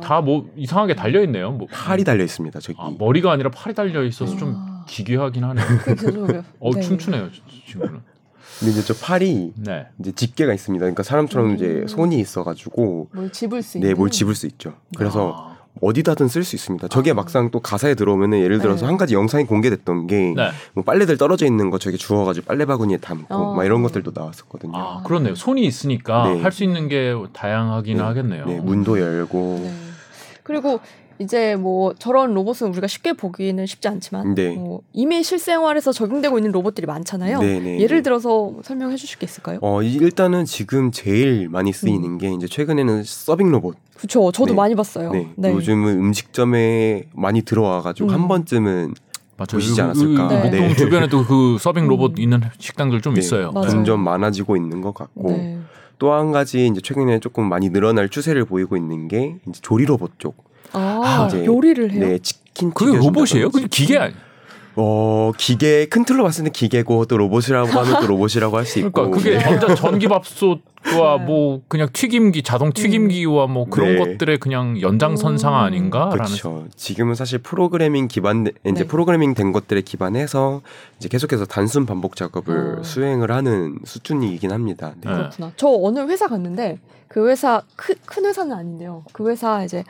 [0.00, 1.50] 다 뭐 이상하게 달려 있네요.
[1.52, 2.60] 뭐 팔이 달려 있습니다.
[2.60, 4.84] 저기 아, 머리가 아니라 팔이 달려 있어서 좀 아.
[4.86, 5.66] 기괴하긴 하네요.
[5.84, 6.28] 계속
[6.60, 6.80] 어 네.
[6.80, 8.00] 춤추네요, 저 친구는.
[8.58, 9.86] 근데 이제 저 팔이 네.
[10.00, 10.82] 이제 집게가 있습니다.
[10.82, 11.54] 그러니까 사람처럼 음.
[11.56, 13.90] 이제 손이 있어가지고 뭘 집을 수 있는.
[13.90, 14.74] 네뭘 집을 수 있죠.
[14.96, 15.47] 그래서 아,
[15.80, 16.88] 어디다든 쓸 수 있습니다.
[16.88, 17.14] 저게 아.
[17.14, 18.86] 막상 또 가사에 들어오면은 예를 들어서 네.
[18.86, 20.50] 한 가지 영상이 공개됐던 게 네.
[20.74, 23.54] 뭐 빨래들 떨어져 있는 거 저기 주워가지고 빨래 바구니에 담고 어.
[23.54, 24.76] 막 이런 것들도 나왔었거든요.
[24.76, 25.34] 아 그렇네요.
[25.34, 26.42] 손이 있으니까 네.
[26.42, 28.02] 할수 있는 게 다양하긴 네.
[28.02, 28.44] 하겠네요.
[28.46, 29.74] 네, 문도 열고 네.
[30.42, 30.80] 그리고
[31.20, 34.54] 이제 뭐 저런 로봇은 우리가 쉽게 보기는 쉽지 않지만 네.
[34.54, 37.40] 뭐 이미 실생활에서 적용되고 있는 로봇들이 많잖아요.
[37.40, 38.02] 네, 네, 예를 네.
[38.02, 39.58] 들어서 설명해 주실 게 있을까요?
[39.62, 42.18] 어 이- 일단은 지금 제일 많이 쓰이는 음.
[42.18, 43.76] 게 이제 최근에는 서빙 로봇.
[43.96, 44.30] 그렇죠.
[44.30, 44.54] 저도 네.
[44.56, 45.12] 많이 봤어요.
[45.36, 45.52] 네.
[45.52, 48.14] 요즘은 음식점에 많이 들어와 가지고 음.
[48.14, 48.94] 한 번쯤은
[49.36, 49.46] 맞아요.
[49.52, 50.44] 보시지 의- 않았을까.
[50.44, 50.58] 의- 네.
[50.60, 52.22] 보통 주변에도 그 서빙 로봇 음.
[52.22, 53.50] 있는 식당들 좀 네, 있어요.
[53.52, 53.70] 맞아요.
[53.70, 55.58] 점점 많아지고 있는 것 같고 네.
[55.98, 60.47] 또한 가지 이제 최근에 조금 많이 늘어날 추세를 보이고 있는 게 이제 조리 로봇 쪽.
[60.72, 62.00] 아, 아, 이제- 요리를 해요.
[62.00, 63.50] 네, 치킨 그게 로봇이에요?
[63.50, 64.14] 그게 기계 아니?
[64.80, 68.92] 어 기계 큰 틀로 봤을 때 기계고 또 로봇이라고 하면 또 로봇이라고 할 수 있고.
[69.10, 69.74] 그러니까 그게 네.
[69.74, 71.24] 전기밥솥과 네.
[71.24, 73.98] 뭐 그냥 튀김기 자동 튀김기와 뭐 그런 네.
[73.98, 75.58] 것들의 그냥 연장선상 음.
[75.58, 76.66] 아닌가라는 그렇죠.
[76.76, 78.86] 지금은 사실 프로그래밍 기반 이제 네.
[78.86, 80.62] 프로그래밍 된 것들에 기반해서
[80.98, 82.82] 이제 계속해서 단순 반복 작업을 어.
[82.84, 84.92] 수행을 하는 수준이긴 합니다.
[85.00, 85.10] 네.
[85.10, 85.16] 네.
[85.16, 85.52] 그렇구나.
[85.56, 89.02] 저 어느 회사 갔는데 그 회사 크, 큰 회사는 아닌데요.
[89.12, 89.82] 그 회사 이제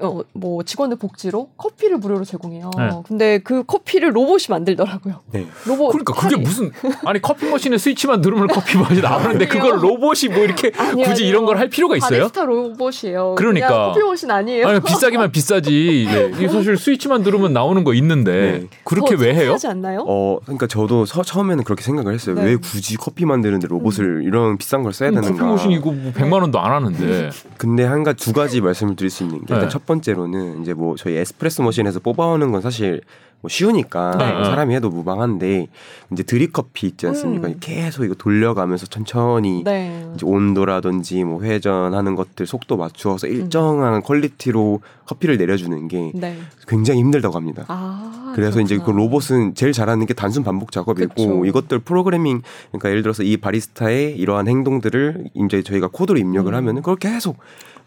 [0.00, 2.70] 어, 뭐 직원들 복지로 커피를 무료로 제공해요.
[2.76, 2.90] 네.
[3.06, 5.20] 근데 그 커피를 로봇이 만들더라고요.
[5.32, 5.46] 네.
[5.66, 5.92] 로봇.
[5.92, 6.42] 그러니까 그게 팔이.
[6.44, 6.70] 무슨
[7.04, 9.46] 아니 커피 머신에 스위치만 누르면 커피 맛이 나오는데.
[9.48, 11.28] 그걸 로봇이 뭐 이렇게 아니, 굳이 아니요.
[11.28, 12.20] 이런 걸 할 필요가 있어요?
[12.20, 13.34] 바리스타 로봇이에요.
[13.36, 13.88] 그러니까.
[13.92, 14.66] 커피 머신 아니에요.
[14.68, 16.02] 아니 비싸기만 비싸지.
[16.36, 18.66] 이게 사실 스위치만 누르면 나오는 거 있는데 네.
[18.84, 19.52] 그렇게 더왜 해요?
[19.52, 20.04] 하지 않나요?
[20.06, 22.34] 어 그러니까 저도 서- 처음에는 그렇게 생각을 했어요.
[22.36, 22.44] 네.
[22.44, 25.32] 왜 굳이 커피 만드는데 로봇을 이런 비싼 걸 써야 음, 되는가?
[25.38, 27.30] 커피 머신 이거 뭐 100만 원도 안 하는데.
[27.58, 29.68] 근데 한 가지 두 가지 말씀을 드릴 수 있는 게 일단 네.
[29.80, 33.00] 첫 번째로는 이제 뭐 저희 에스프레소 머신에서 뽑아오는 건 사실
[33.40, 34.32] 뭐 쉬우니까 네.
[34.34, 35.68] 뭐 사람이 해도 무방한데
[36.12, 37.48] 이제 드립 커피 있지 않습니까?
[37.48, 37.56] 음.
[37.58, 40.06] 계속 이거 돌려가면서 천천히 네.
[40.14, 43.32] 이제 온도라든지 뭐 회전하는 것들 속도 맞추어서 음.
[43.32, 46.36] 일정한 퀄리티로 커피를 내려주는 게 네.
[46.68, 47.64] 굉장히 힘들다고 합니다.
[47.68, 48.32] 아.
[48.36, 49.04] 그래서 이제 그 그렇구나.
[49.04, 51.44] 로봇은 제일 잘하는 게 단순 반복 작업이고 그쵸.
[51.46, 56.56] 이것들 프로그래밍 그러니까 예를 들어서 이 바리스타의 이러한 행동들을 이제 저희가 코드로 입력을 음.
[56.56, 57.38] 하면은 그걸 계속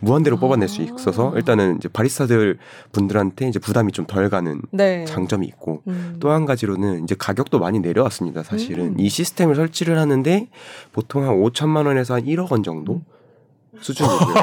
[0.03, 0.39] 무한대로 아.
[0.39, 2.57] 뽑아낼 수 있어서 일단은 이제 바리스타들
[2.91, 5.05] 분들한테 이제 부담이 좀 덜 가는 네.
[5.05, 6.17] 장점이 있고 음.
[6.19, 8.43] 또한 가지로는 이제 가격도 많이 내려왔습니다.
[8.43, 9.00] 사실은 음.
[9.00, 10.50] 이 시스템을 설치를 하는데
[10.91, 13.05] 보통 한 5천만 원에서 한 1억 원 정도 음.
[13.79, 14.33] 수준이고요.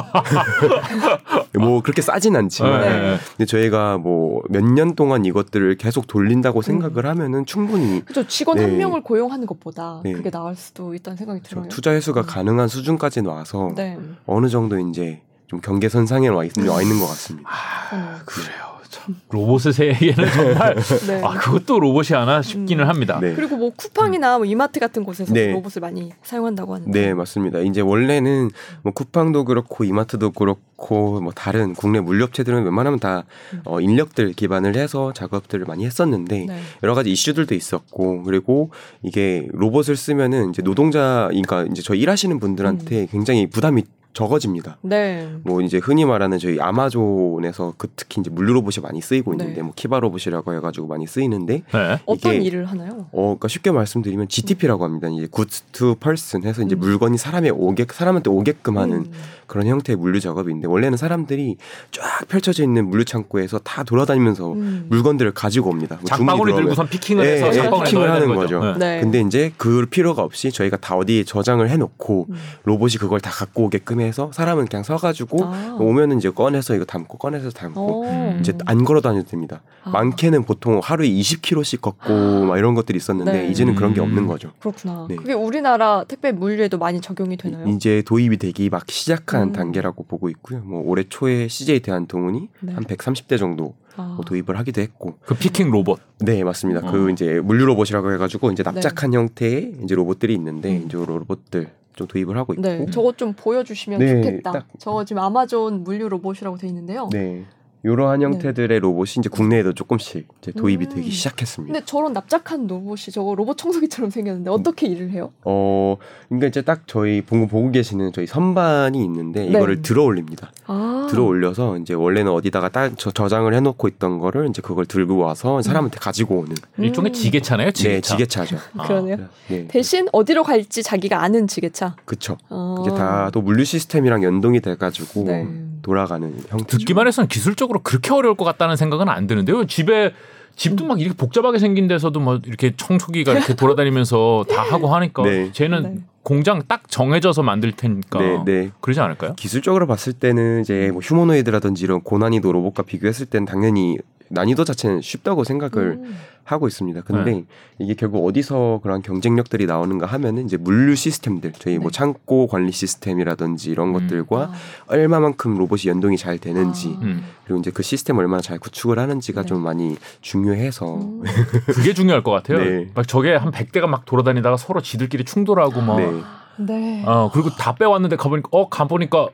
[1.59, 3.17] 뭐 그렇게 싸진 않지만 네.
[3.37, 7.09] 근데 저희가 뭐 몇 년 동안 이것들을 계속 돌린다고 생각을 음.
[7.09, 8.63] 하면은 충분히 그죠 직원 네.
[8.63, 10.13] 한 명을 고용하는 것보다 네.
[10.13, 11.67] 그게 나을 수도 있다는 생각이 들어요.
[11.69, 12.25] 투자 회수가 음.
[12.25, 13.97] 가능한 수준까지 와서 네.
[14.25, 17.49] 어느 정도 이제 좀 경계선상에 와, 있, 와 있는 것 같습니다.
[17.51, 18.71] 아, 그래요.
[18.89, 20.75] 참 로봇의 세계는 정말
[21.07, 21.21] 네.
[21.23, 22.89] 아 그것도 로봇이 하나 싶기는 음.
[22.89, 23.19] 합니다.
[23.21, 23.33] 네.
[23.33, 25.51] 그리고 뭐 쿠팡이나 뭐 이마트 같은 곳에서 네.
[25.51, 26.91] 로봇을 많이 사용한다고 하는데.
[26.91, 27.59] 네, 맞습니다.
[27.59, 28.49] 이제 원래는
[28.83, 33.61] 뭐 쿠팡도 그렇고 이마트도 그렇고 뭐 다른 국내 물류업체들은 웬만하면 다 음.
[33.65, 36.59] 어, 인력들 기반을 해서 작업들을 많이 했었는데 네.
[36.83, 38.71] 여러 가지 이슈들도 있었고 그리고
[39.03, 44.77] 이게 로봇을 쓰면은 이제 노동자 그러니까 이제 저 일하시는 분들한테 굉장히 부담이 적어집니다.
[44.81, 45.29] 네.
[45.43, 49.61] 뭐 이제 흔히 말하는 저희 아마존에서 그 특히 이제 물류 로봇이 많이 쓰이고 있는데 네.
[49.61, 51.99] 뭐 키바 로봇이라고 해가지고 많이 쓰이는데 네.
[52.05, 53.07] 어떤 일을 하나요?
[53.11, 55.07] 어 그러니까 쉽게 말씀드리면 GTP라고 합니다.
[55.09, 56.79] 이제 goods to person 해서 이제 음.
[56.79, 59.11] 물건이 사람에 오게 사람한테 오게끔 하는 음.
[59.47, 61.57] 그런 형태의 물류 작업인데 원래는 사람들이
[61.91, 64.85] 쫙 펼쳐져 있는 물류 창고에서 다 돌아다니면서 음.
[64.89, 65.97] 물건들을 가지고 옵니다.
[66.01, 66.53] 뭐 장바구니.
[66.53, 68.59] 들고선 피킹을 예, 해서 예, 장바구니에 피킹을 하는 거죠.
[68.59, 68.77] 거죠.
[68.77, 68.95] 네.
[68.95, 69.01] 네.
[69.01, 72.35] 근데 이제 그 필요가 없이 저희가 다 어디에 저장을 해놓고 음.
[72.63, 75.77] 로봇이 그걸 다 갖고 오게끔 해서 사람은 그냥 서가지고 아.
[75.79, 78.37] 오면은 이제 꺼내서 이거 담고 꺼내서 담고 어.
[78.39, 79.61] 이제 안 걸어 다녀도 됩니다.
[79.83, 79.89] 아.
[79.91, 83.47] 많게는 보통 하루에 20km씩 걷고 막 이런 것들이 있었는데 네.
[83.49, 84.05] 이제는 그런 게 음.
[84.05, 84.51] 없는 거죠.
[84.59, 85.05] 그렇구나.
[85.09, 85.15] 네.
[85.15, 87.67] 그게 우리나라 택배 물류에도 많이 적용이 되나요?
[87.67, 89.51] 이- 이제 도입이 되기 막 시작한 음.
[89.53, 90.59] 단계라고 보고 있고요.
[90.61, 92.73] 뭐 올해 초에 CJ 대한통운이 네.
[92.73, 94.13] 한 130대 정도 아.
[94.15, 95.99] 뭐 도입을 하기도 했고, 그 피킹 로봇.
[96.19, 96.87] 네 맞습니다.
[96.87, 96.91] 어.
[96.91, 100.77] 그 이제 물류 로봇이라고 해가지고 이제 납작한 형태의 이제 로봇들이 있는데 네.
[100.79, 100.83] 음.
[100.85, 101.69] 이제 로봇들
[102.01, 104.51] 좀 도입을 하고 있고, 네, 저거 좀 보여주시면 네, 좋겠다.
[104.51, 107.09] 딱- 저거 지금 아마존 물류 로봇이라고 돼 있는데요.
[107.11, 107.43] 네
[107.83, 110.89] 이러한 형태들의 로봇이 이제 국내에도 조금씩 이제 도입이 음.
[110.95, 111.73] 되기 시작했습니다.
[111.73, 115.31] 근데 저런 납작한 로봇이 저거 로봇 청소기처럼 생겼는데 어떻게 일을 해요?
[115.43, 115.97] 어,
[116.29, 119.47] 그러니까 이제 딱 저희 보고 보고 계시는 저희 선반이 있는데 네.
[119.47, 120.51] 이거를 들어 올립니다.
[120.67, 125.17] 아, 들어 올려서 이제 원래는 어디다가 딱 저, 저장을 해놓고 있던 거를 이제 그걸 들고
[125.17, 127.13] 와서 사람한테 가지고 오는 일종의 음.
[127.13, 127.71] 지게차네요.
[127.71, 127.91] 지게차.
[127.91, 128.57] 네 지게차죠.
[128.77, 128.87] 아.
[128.87, 129.17] 그러네요.
[129.47, 131.95] 네, 대신 어디로 갈지 자기가 아는 지게차.
[132.05, 132.37] 그쵸.
[132.49, 132.75] 어.
[132.85, 135.47] 이게 다 또 물류 시스템이랑 연동이 돼가지고 네.
[135.81, 136.77] 돌아가는 형태죠.
[136.77, 139.65] 듣기만 해서는 기술적으로 그렇게 어려울 것 같다는 생각은 안 드는데요.
[139.65, 140.13] 집에
[140.55, 145.51] 집도 막 이렇게 복잡하게 생긴 데서도 뭐 이렇게 청소기가 이렇게 돌아다니면서 다 하고 하니까 네.
[145.51, 145.95] 쟤는 네.
[146.23, 148.71] 공장 딱 정해져서 만들 테니까 네, 네.
[148.81, 149.33] 그러지 않을까요?
[149.35, 153.97] 기술적으로 봤을 때는 이제 뭐 휴머노이드라든지 이런 고난이도 로봇과 비교했을 때는 당연히
[154.31, 156.17] 난이도 자체는 쉽다고 생각을 음.
[156.43, 157.01] 하고 있습니다.
[157.01, 157.45] 근데 네.
[157.79, 161.97] 이게 결국 어디서 그런 경쟁력들이 나오는가 하면은 이제 물류 시스템들, 저희 뭐 네.
[161.97, 163.93] 창고 관리 시스템이라든지 이런 음.
[163.93, 164.53] 것들과 아.
[164.87, 167.03] 얼마만큼 로봇이 연동이 잘 되는지 아.
[167.03, 167.23] 음.
[167.45, 169.47] 그리고 이제 그 시스템 을 얼마나 잘 구축을 하는지가 네.
[169.47, 171.21] 좀 많이 중요해서 음.
[171.67, 172.57] 그게 중요할 것 같아요.
[172.57, 172.89] 네.
[172.95, 176.11] 막 저게 한 100대가 막 돌아다니다가 서로 지들끼리 충돌하고 막 네.
[176.57, 177.03] 네.
[177.05, 179.27] 어, 그리고 다 빼왔는데 가보니까 어, 가보니까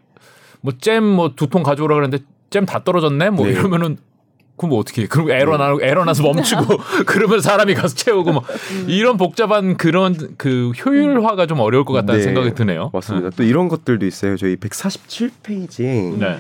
[0.62, 3.30] 뭐 잼 뭐 두 통 가져오라 그랬는데 잼 다 떨어졌네?
[3.32, 3.54] 뭐 네.
[3.54, 3.98] 이러면은
[4.58, 5.08] 그럼 뭐 어떻게 해?
[5.08, 5.58] 그럼 에러 네.
[5.58, 8.86] 나 에러 나서 멈추고 그러면 사람이 가서 채우고 뭐 음.
[8.88, 12.24] 이런 복잡한 그런 그 효율화가 좀 어려울 것 같다는 네.
[12.24, 12.90] 생각이 드네요.
[12.92, 13.30] 맞습니다.
[13.32, 14.36] 또 이런 것들도 있어요.
[14.36, 16.38] 저희 147페이지에 네.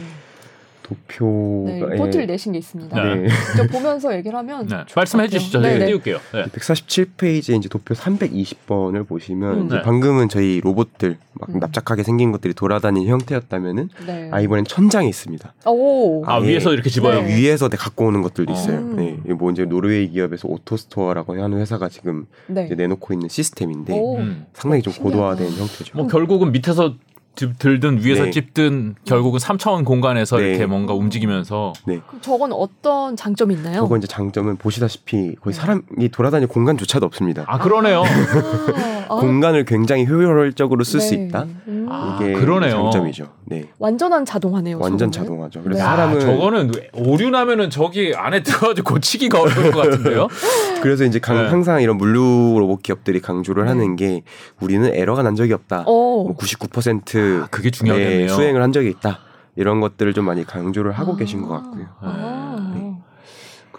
[0.87, 1.93] 도표가 네, 예.
[1.93, 3.03] 리포트를 내신 게 있습니다.
[3.03, 3.15] 네.
[3.15, 3.27] 네.
[3.57, 4.85] 저 보면서 얘기를 하면 네.
[4.95, 5.59] 말씀해 주시죠.
[5.59, 5.85] 네, 네, 네.
[5.87, 6.17] 띄울게요.
[6.33, 6.43] 네.
[6.45, 9.65] 147페이지에 이제 도표 320번을 보시면 음.
[9.65, 9.81] 이제 네.
[9.81, 11.59] 방금은 저희 로봇들 막 음.
[11.59, 14.29] 납작하게 생긴 것들이 돌아다니는 형태였다면은 네.
[14.31, 15.53] 아 이번엔 천장에 있습니다.
[15.65, 16.23] 오.
[16.25, 16.47] 아, 예.
[16.47, 17.21] 위에서 이렇게 집어요.
[17.21, 17.35] 네.
[17.35, 18.55] 위에서 갖고 오는 것들도 어.
[18.55, 18.77] 있어요.
[18.77, 18.95] 음.
[18.95, 19.17] 네.
[19.25, 22.65] 이게 뭐 이제 노르웨이 기업에서 오토스토어라고 하는 회사가 지금 네.
[22.65, 24.17] 이제 내놓고 있는 시스템인데 오.
[24.17, 24.45] 음.
[24.53, 24.97] 상당히 좀.
[24.97, 25.95] 고도화된 형태죠.
[25.95, 28.31] 뭐 결국은 밑에서 집든 위에서 네.
[28.31, 30.49] 집든 결국은 3차원 공간에서 네.
[30.49, 31.99] 이렇게 뭔가 움직이면서 네.
[32.07, 33.75] 그럼 저건 어떤 장점이 있나요?
[33.81, 35.59] 저거 이제 장점은 보시다시피 거의 네.
[35.59, 37.45] 사람이 돌아다닐 공간조차도 없습니다.
[37.47, 38.03] 아 그러네요.
[39.09, 39.19] 아, 아.
[39.19, 41.25] 공간을 굉장히 효율적으로 쓸수 네.
[41.25, 41.45] 있다.
[41.67, 41.87] 음.
[41.89, 42.71] 아, 이게 그러네요.
[42.91, 43.27] 장점이죠.
[43.45, 43.65] 네.
[43.79, 44.79] 완전한 자동화네요.
[44.79, 45.27] 완전 저거는.
[45.29, 45.61] 자동화죠.
[45.63, 45.85] 그래서 네.
[45.85, 50.27] 야, 사람은 저거는 오류 나면은 저기 안에 들어가지고 고치기가 어려울 것 같은데요.
[50.81, 51.49] 그래서 이제 강- 네.
[51.49, 53.69] 항상 이런 물류 로봇 기업들이 강조를 네.
[53.69, 54.21] 하는 게
[54.61, 55.83] 우리는 에러가 난 적이 없다.
[55.87, 56.25] 어.
[56.33, 58.27] 뭐99% 아, 그게 중요하겠네요.
[58.27, 59.19] 네, 수행을 한 적이 있다.
[59.55, 61.15] 이런 것들을 좀 많이 강조를 하고 아.
[61.17, 61.85] 계신 것 같고요.
[62.01, 62.71] 아.
[62.75, 62.86] 네.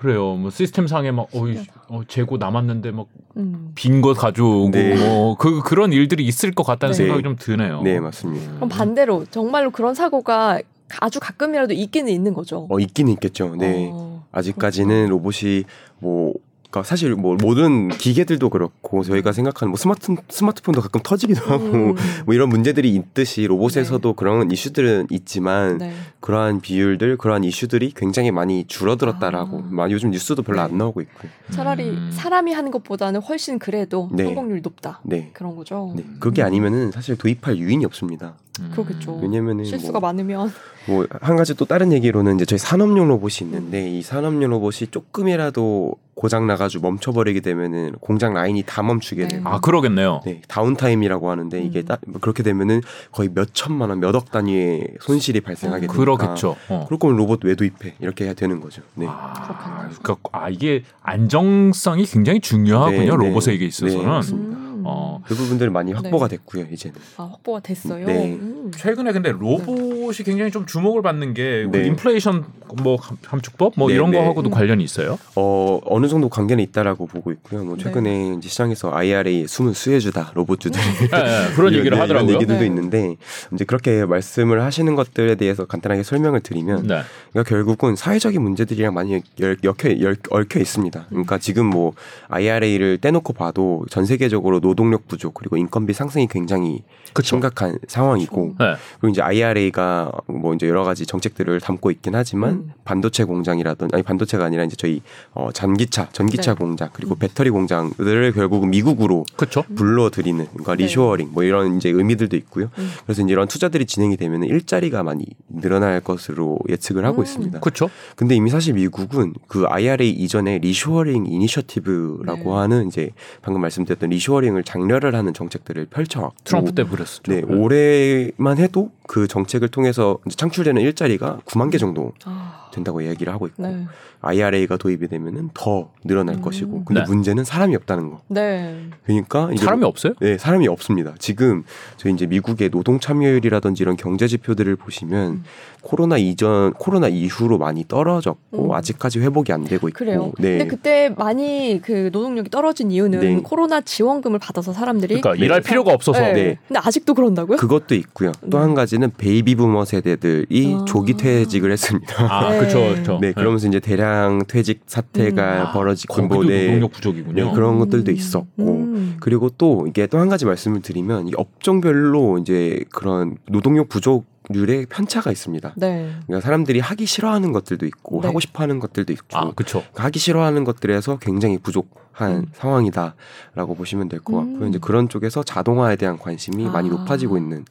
[0.00, 0.34] 그래요.
[0.34, 1.58] 뭐 시스템 상에 막 어이,
[1.88, 3.06] 어, 재고 남았는데 막
[3.36, 3.72] 음.
[3.74, 4.94] 빈거 가져오고 네.
[4.96, 6.96] 뭐그 그런 일들이 있을 것 같다는 네.
[6.98, 7.82] 생각이 좀 드네요.
[7.82, 8.54] 네, 맞습니다.
[8.54, 10.60] 그럼 반대로 정말로 그런 사고가
[11.00, 12.66] 아주 가끔이라도 있기는 있는 거죠.
[12.70, 13.56] 어, 있긴 있겠죠.
[13.56, 13.90] 네.
[13.92, 15.64] 어, 아직까지는 로봇이
[15.98, 16.32] 뭐
[16.70, 21.94] 그러니까 사실 뭐 모든 기계들도 그렇고 저희가 생각하는 뭐 스마트 스마트폰도 가끔 터지기도 하고 음.
[22.26, 25.92] 뭐 이런 문제들이 있듯이 로봇에서도 그런 이슈들은 있지만 네.
[26.20, 29.68] 그러한 비율들 그러한 이슈들이 굉장히 많이 줄어들었다라고 아.
[29.70, 30.64] 막 요즘 뉴스도 별로 네.
[30.64, 31.30] 안 나오고 있고요.
[31.50, 32.10] 차라리 음.
[32.12, 34.24] 사람이 하는 것보다는 훨씬 그래도 네.
[34.24, 35.00] 성공률이 높다.
[35.04, 35.30] 네.
[35.32, 35.94] 그런 거죠.
[35.96, 36.04] 네.
[36.20, 38.34] 그게 아니면은 사실 도입할 유인이 없습니다.
[38.60, 38.70] 음.
[38.72, 39.18] 그렇겠죠.
[39.22, 40.52] 왜냐면은 실수가 뭐, 많으면
[40.86, 45.94] 뭐 한 가지 또 다른 얘기로는 이제 저희 산업용 로봇이 있는데 이 산업용 로봇이 조금이라도
[46.14, 49.28] 고장 나가지고 멈춰버리게 되면은 공장 라인이 다 멈추게 네.
[49.28, 50.20] 되고 아 그러겠네요.
[50.24, 51.84] 네, downtime이라고 하는데 이게 음.
[51.84, 52.80] 따, 뭐 그렇게 되면은
[53.12, 55.92] 거의 몇 천만 원, 몇 억 단위의 손실이 발생하게 어.
[55.92, 56.56] 되니까 그러겠죠.
[56.70, 56.84] 어.
[56.88, 57.94] 그럴 거면 로봇 왜 도입해?
[58.00, 58.82] 이렇게 해야 되는 거죠.
[58.94, 59.06] 네.
[59.08, 59.88] 아.
[60.02, 63.16] 그러니까 아 이게 안정성이 굉장히 중요하군요.
[63.16, 63.28] 네, 네.
[63.28, 64.06] 로봇에게 네, 있어서는.
[64.08, 64.56] 맞습니다.
[64.58, 64.67] 음.
[64.90, 65.20] 어.
[65.24, 66.36] 그 부분들 많이 확보가 네.
[66.36, 66.96] 됐고요, 이제는.
[67.18, 68.06] 아, 확보가 됐어요.
[68.06, 68.34] 네.
[68.34, 68.70] 음.
[68.74, 69.66] 최근에 근데 로봇
[70.10, 71.86] 이 굉장히 좀 주목을 받는 게그 네.
[71.86, 72.44] 인플레이션
[72.82, 74.18] 뭐 함- 함축법 뭐 네, 이런 네.
[74.18, 74.50] 거하고도 음.
[74.50, 75.18] 관련이 있어요.
[75.36, 77.64] 어, 어느 정도 관계는 있다라고 보고 있고요.
[77.64, 77.82] 뭐 네.
[77.84, 82.30] 최근에 이제 시장에서 IRA 숨은 수혜주다 로봇주들이 예, 예, 그런 이런- 얘기를 네, 하더라고요.
[82.30, 82.66] 이런 얘기들도 네.
[82.66, 83.16] 있는데
[83.52, 87.00] 이제 그렇게 말씀을 하시는 것들에 대해서 간단하게 설명을 드리면 네.
[87.32, 91.06] 그러니까 결국은 사회적인 문제들이랑 많이 열, 엮여, 열, 얽혀 있습니다.
[91.08, 91.92] 그러니까 지금 뭐
[92.28, 97.28] IRA를 떼놓고 봐도 전 세계적으로 노동력 부족 그리고 인건비 상승이 굉장히 그쵸.
[97.28, 98.74] 심각한 상황이고 네.
[99.00, 102.72] 그리고 이제 IRA가 뭐 이제 여러 가지 정책들을 담고 있긴 하지만 음.
[102.84, 106.58] 반도체 공장이라든 아니 반도체가 아니라 이제 저희 어 전기차 전기차 네.
[106.58, 107.18] 공장 그리고 음.
[107.18, 109.62] 배터리 공장들을 결국은 미국으로 그렇죠.
[109.74, 110.84] 불러들이는 그러니까 네.
[110.84, 112.70] 리쇼어링 뭐 이런 이제 의미들도 있고요.
[112.78, 112.90] 음.
[113.04, 117.24] 그래서 이제 이런 투자들이 진행이 되면 일자리가 많이 늘어날 것으로 예측을 하고 음.
[117.24, 117.60] 있습니다.
[117.60, 117.90] 그렇죠.
[118.16, 122.58] 근데 이미 사실 미국은 그 IRA 이전에 Reshoring Initiative라고 네.
[122.58, 123.10] 하는 이제
[123.42, 127.32] 방금 말씀드렸던 reshoring을 장려를 하는 정책들을 펼쳐왔고 트럼프 때 그랬었죠.
[127.32, 133.00] 네, 올해만 해도 그 정책을 통해 서 이제 창출되는 일자리가 9만 개 정도 아, 된다고
[133.00, 133.86] 이야기를 하고 있고 네.
[134.20, 136.40] IRA가 도입이 되면은 더 늘어날 음.
[136.40, 137.06] 것이고 근데 네.
[137.06, 138.20] 문제는 사람이 없다는 거.
[138.28, 138.80] 네.
[139.04, 140.14] 그러니까 사람이 없어요?
[140.20, 141.14] 네, 사람이 없습니다.
[141.18, 141.64] 지금
[141.96, 145.44] 저희 이제 미국의 노동 참여율이라든지 이런 경제 지표들을 보시면 음.
[145.82, 148.72] 코로나 이전, 코로나 이후로 많이 떨어졌고 음.
[148.72, 149.98] 아직까지 회복이 안 되고 있고.
[149.98, 150.32] 그래요.
[150.38, 150.58] 네.
[150.58, 153.40] 근데 그때 많이 그 노동력이 떨어진 이유는 네.
[153.42, 155.44] 코로나 지원금을 받아서 사람들이 그러니까 네.
[155.44, 156.20] 일할 필요가 없어서.
[156.20, 156.32] 네.
[156.32, 156.58] 네.
[156.66, 157.56] 근데 아직도 그런다고요?
[157.56, 158.32] 그것도 있고요.
[158.50, 158.58] 또 네.
[158.58, 160.84] 한 가지는 베이비 부머 세대들이 아.
[160.86, 162.14] 조기 퇴직을 했습니다.
[162.28, 162.58] 아, 네.
[162.58, 163.18] 그렇죠, 그렇죠.
[163.20, 167.44] 네, 그러면서 이제 대량 퇴직 사태가 아, 벌어지고 뭐, 네, 노동력 부족이군요.
[167.44, 167.78] 네, 그런 음.
[167.80, 169.16] 것들도 있었고 음.
[169.20, 174.86] 그리고 또 이게 또 한 가지 말씀을 드리면 이 업종별로 이제 그런 노동력 부족 률의
[174.86, 175.74] 편차가 있습니다.
[175.76, 176.10] 네.
[176.26, 178.28] 그러니까 사람들이 하기 싫어하는 것들도 있고 네.
[178.28, 179.82] 하고 싶어하는 것들도 있고 아, 그렇죠.
[179.94, 182.46] 하기 싫어하는 것들에서 굉장히 부족한 음.
[182.54, 184.66] 상황이다라고 보시면 될것 같고요.
[184.66, 184.68] 음.
[184.68, 186.70] 이제 그런 쪽에서 자동화에 대한 관심이 아.
[186.70, 187.64] 많이 높아지고 있는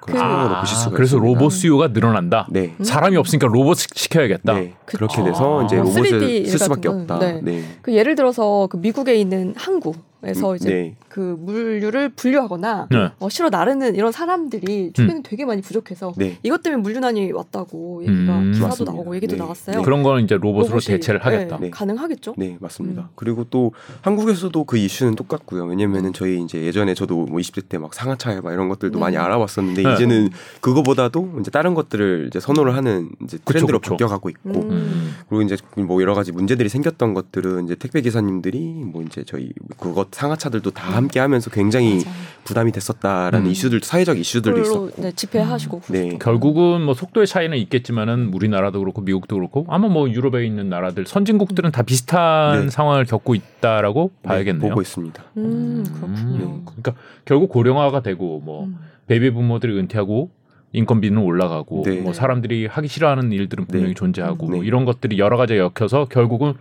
[0.00, 1.18] 그- 아, 그래서.
[1.18, 2.46] 로봇 수요가 늘어난다.
[2.50, 2.74] 네.
[2.78, 2.84] 음.
[2.84, 4.54] 사람이 없으니까 로봇 시- 시켜야겠다.
[4.54, 4.74] 네.
[4.86, 5.64] 그렇게 돼서 아.
[5.64, 7.18] 이제 뭐 로봇을 3D 쓸 수밖에 없다.
[7.18, 7.62] 거는, 네.
[7.82, 10.96] 그 예를 들어서 그 미국에 있는 항구 에서 음, 이제 네.
[11.08, 13.10] 그 물류를 분류하거나 네.
[13.18, 16.38] 어, 실어 나르는 이런 사람들이 주변에 되게 많이 부족해서 네.
[16.42, 18.52] 이것 때문에 물류난이 왔다고 얘기가 음.
[18.52, 18.92] 기사도 맞습니다.
[18.92, 19.38] 나오고 얘기도 네.
[19.38, 19.76] 나왔어요.
[19.78, 19.82] 네.
[19.82, 21.56] 그런 거는 이제 로봇으로 로봇이, 대체를 하겠다.
[21.56, 21.70] 네, 네.
[21.70, 22.34] 가능하겠죠?
[22.36, 23.02] 네, 맞습니다.
[23.02, 23.08] 음.
[23.16, 25.64] 그리고 또 한국에서도 그 이슈는 똑같고요.
[25.64, 29.00] 왜냐면은 저희 이제 예전에 저도 뭐 20대 때 막 상하차 막 이런 것들도 네.
[29.00, 29.94] 많이 알아봤었는데 네.
[29.94, 30.28] 이제는
[30.60, 33.92] 그거보다도 이제 다른 것들을 이제 선호를 하는 이제 트렌드로 그쵸.
[33.92, 34.70] 바뀌어가고 있고 음.
[34.70, 35.14] 음.
[35.28, 40.09] 그리고 이제 뭐 여러 가지 문제들이 생겼던 것들은 이제 택배 기사님들이 뭐 이제 저희 그것
[40.12, 42.10] 상하차들도 다 함께 하면서 굉장히 맞아.
[42.44, 43.50] 부담이 됐었다라는 음.
[43.50, 45.98] 이슈들 사회적 이슈들도 있었고 네, 집회하시고 네.
[45.98, 46.18] 그러시고.
[46.18, 51.70] 결국은 뭐 속도의 차이는 있겠지만은 우리나라도 그렇고 미국도 그렇고 아마 뭐 유럽에 있는 나라들 선진국들은
[51.70, 52.70] 다 비슷한 네.
[52.70, 54.68] 상황을 겪고 있다라고 네, 봐야겠네요.
[54.68, 55.22] 보고 있습니다.
[55.36, 56.44] 음 그렇군요.
[56.44, 56.94] 음, 그러니까
[57.24, 58.76] 결국 고령화가 되고 뭐 음.
[59.06, 60.30] 베이비 부머들이 은퇴하고
[60.72, 62.00] 인건비는 올라가고 네.
[62.00, 63.94] 뭐 사람들이 하기 싫어하는 일들은 분명히 네.
[63.94, 64.56] 존재하고 네.
[64.56, 66.54] 뭐 이런 것들이 여러 가지 엮여서 결국은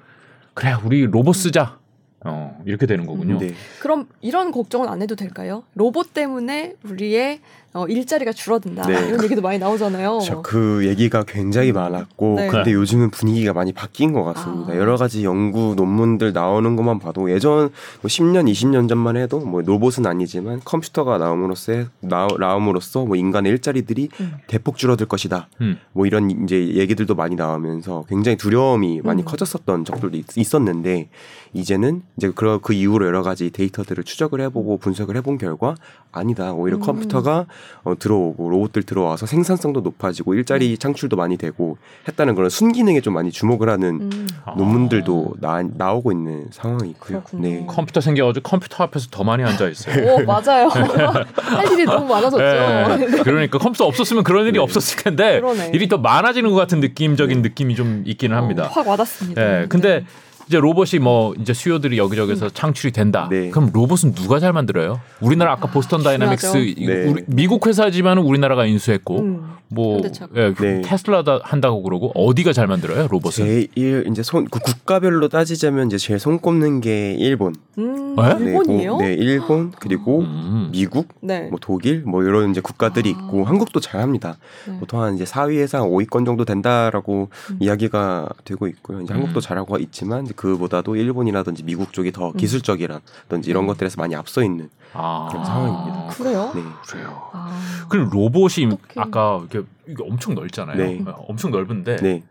[0.53, 1.78] 그래 우리 로봇 쓰자
[2.25, 3.37] 어, 이렇게 되는 거군요.
[3.39, 3.53] 네.
[3.79, 5.63] 그럼 이런 걱정은 안 해도 될까요?
[5.75, 7.39] 로봇 때문에 우리의
[7.73, 9.07] 어, 일자리가 줄어든다 네.
[9.07, 10.19] 이런 얘기도 많이 나오잖아요.
[10.21, 12.47] 저 그 얘기가 굉장히 많았고 네.
[12.47, 14.73] 근데 요즘은 분위기가 많이 바뀐 것 같습니다.
[14.73, 14.75] 아.
[14.75, 17.69] 여러 가지 연구 논문들 나오는 것만 봐도 예전
[18.01, 24.09] 뭐 10년, 20년 전만 해도 뭐 로봇은 아니지만 컴퓨터가 나옴으로써 나, 나옴으로써 뭐 인간의 일자리들이
[24.19, 24.33] 음.
[24.47, 25.49] 대폭 줄어들 것이다.
[25.61, 25.77] 음.
[25.91, 29.25] 뭐 이런 이제 얘기들도 많이 나오면서 굉장히 두려움이 많이 음.
[29.25, 31.09] 커졌었던 적들도 있, 있었는데
[31.53, 35.75] 이제는 이제 그, 그 이후로 여러 가지 데이터들을 추적을 해보고 분석을 해본 결과
[36.11, 36.53] 아니다.
[36.53, 36.81] 오히려 음.
[36.81, 37.45] 컴퓨터가
[37.83, 43.31] 어, 들어오고 로봇들 들어와서 생산성도 높아지고 일자리 창출도 많이 되고 했다는 그런 순기능에 좀 많이
[43.31, 44.27] 주목을 하는 음.
[44.45, 44.53] 아.
[44.55, 46.93] 논문들도 나, 나오고 있는 상황이고요.
[46.99, 47.41] 그렇군요.
[47.41, 47.65] 네.
[47.67, 50.13] 컴퓨터 생겨가지고 컴퓨터 앞에서 더 많이 앉아 있어요.
[50.13, 50.67] 오 맞아요.
[51.35, 52.97] 할 일이 너무 많아졌죠.
[52.97, 53.23] 네.
[53.23, 54.59] 그러니까 컴퓨터 없었으면 그런 일이 네.
[54.59, 55.71] 없었을 텐데 그러네.
[55.73, 58.69] 일이 더 많아지는 것 같은 느낌적인 느낌이 좀 있기는 합니다.
[58.71, 59.41] 확 와닿습니다.
[59.41, 60.05] 네, 근데
[60.49, 63.27] 이제 로봇이 뭐 이제 수요들이 여기저기서 창출이 된다.
[63.29, 63.51] 네.
[63.51, 64.99] 그럼 로봇은 누가 잘 만들어요?
[65.21, 67.05] 우리나라 아까 아, 보스턴 다이나믹스 네.
[67.05, 69.51] 우리, 미국 회사지만은 우리나라가 인수했고 음.
[69.67, 70.31] 뭐 현대차가.
[70.35, 70.81] 예, 네.
[70.81, 73.45] 테슬라도 한다고 그러고 어디가 잘 만들어요 로봇은?
[73.45, 73.67] 제일
[74.07, 77.55] 이제 손 그 국가별로 따지자면 이제 제일 손 꼽는 게 일본.
[77.77, 78.35] 음, 네?
[78.39, 78.97] 일본이에요?
[78.97, 80.69] 네, 일본 그리고 음.
[80.71, 81.47] 미국, 네.
[81.49, 83.11] 뭐 독일 뭐 이런 이제 국가들이 아.
[83.11, 84.37] 있고 한국도 잘합니다.
[84.67, 84.79] 네.
[84.79, 87.57] 보통 한 이제 4위에서 5위권 정도 된다라고 음.
[87.59, 89.01] 이야기가 되고 있고요.
[89.01, 89.41] 이제 한국도 음.
[89.41, 92.37] 잘하고 있지만 이제 그보다도 일본이라든지 미국 쪽이 더 음.
[92.37, 93.67] 기술적이라든지 이런 음.
[93.67, 96.07] 것들에서 많이 앞서 있는 아, 그런 상황입니다.
[96.15, 96.51] 그래요?
[96.55, 96.63] 네.
[96.87, 97.29] 그래요.
[97.33, 97.59] 아.
[97.89, 98.93] 그럼 로봇이 어떡해.
[98.95, 100.77] 아까 이게, 이게 엄청 넓잖아요.
[100.77, 101.03] 네.
[101.05, 102.23] 어, 엄청 넓은데 네.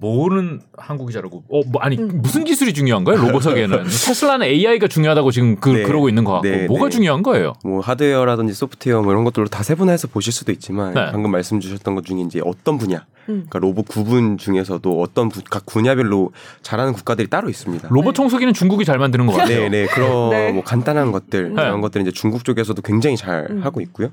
[0.00, 2.20] 뭐는 한국이 잘하고 어 뭐 아니 음.
[2.22, 5.82] 무슨 기술이 중요한 거예요 로봇에게는 테슬라는 AI가 중요하다고 지금 그, 네.
[5.84, 6.90] 그러고 있는 것 같고 네, 뭐가 네.
[6.90, 7.54] 중요한 거예요?
[7.64, 11.06] 뭐 하드웨어라든지 소프트웨어 뭐 이런 것들로 다 세분화해서 보실 수도 있지만 네.
[11.12, 13.46] 방금 말씀 주셨던 것 중에 이제 어떤 분야 음.
[13.48, 17.88] 그러니까 로봇 구분 중에서도 어떤 부- 각 분야별로 잘하는 국가들이 따로 있습니다.
[17.90, 18.16] 로봇 네.
[18.16, 19.60] 청소기는 중국이 잘 만드는 것 같아요.
[19.60, 19.86] 네, 네.
[19.86, 20.52] 그런 네.
[20.52, 21.52] 뭐 간단한 것들 음.
[21.58, 23.62] 이런 것들은 이제 중국 쪽에서도 굉장히 잘 음.
[23.62, 24.10] 하고 있고요.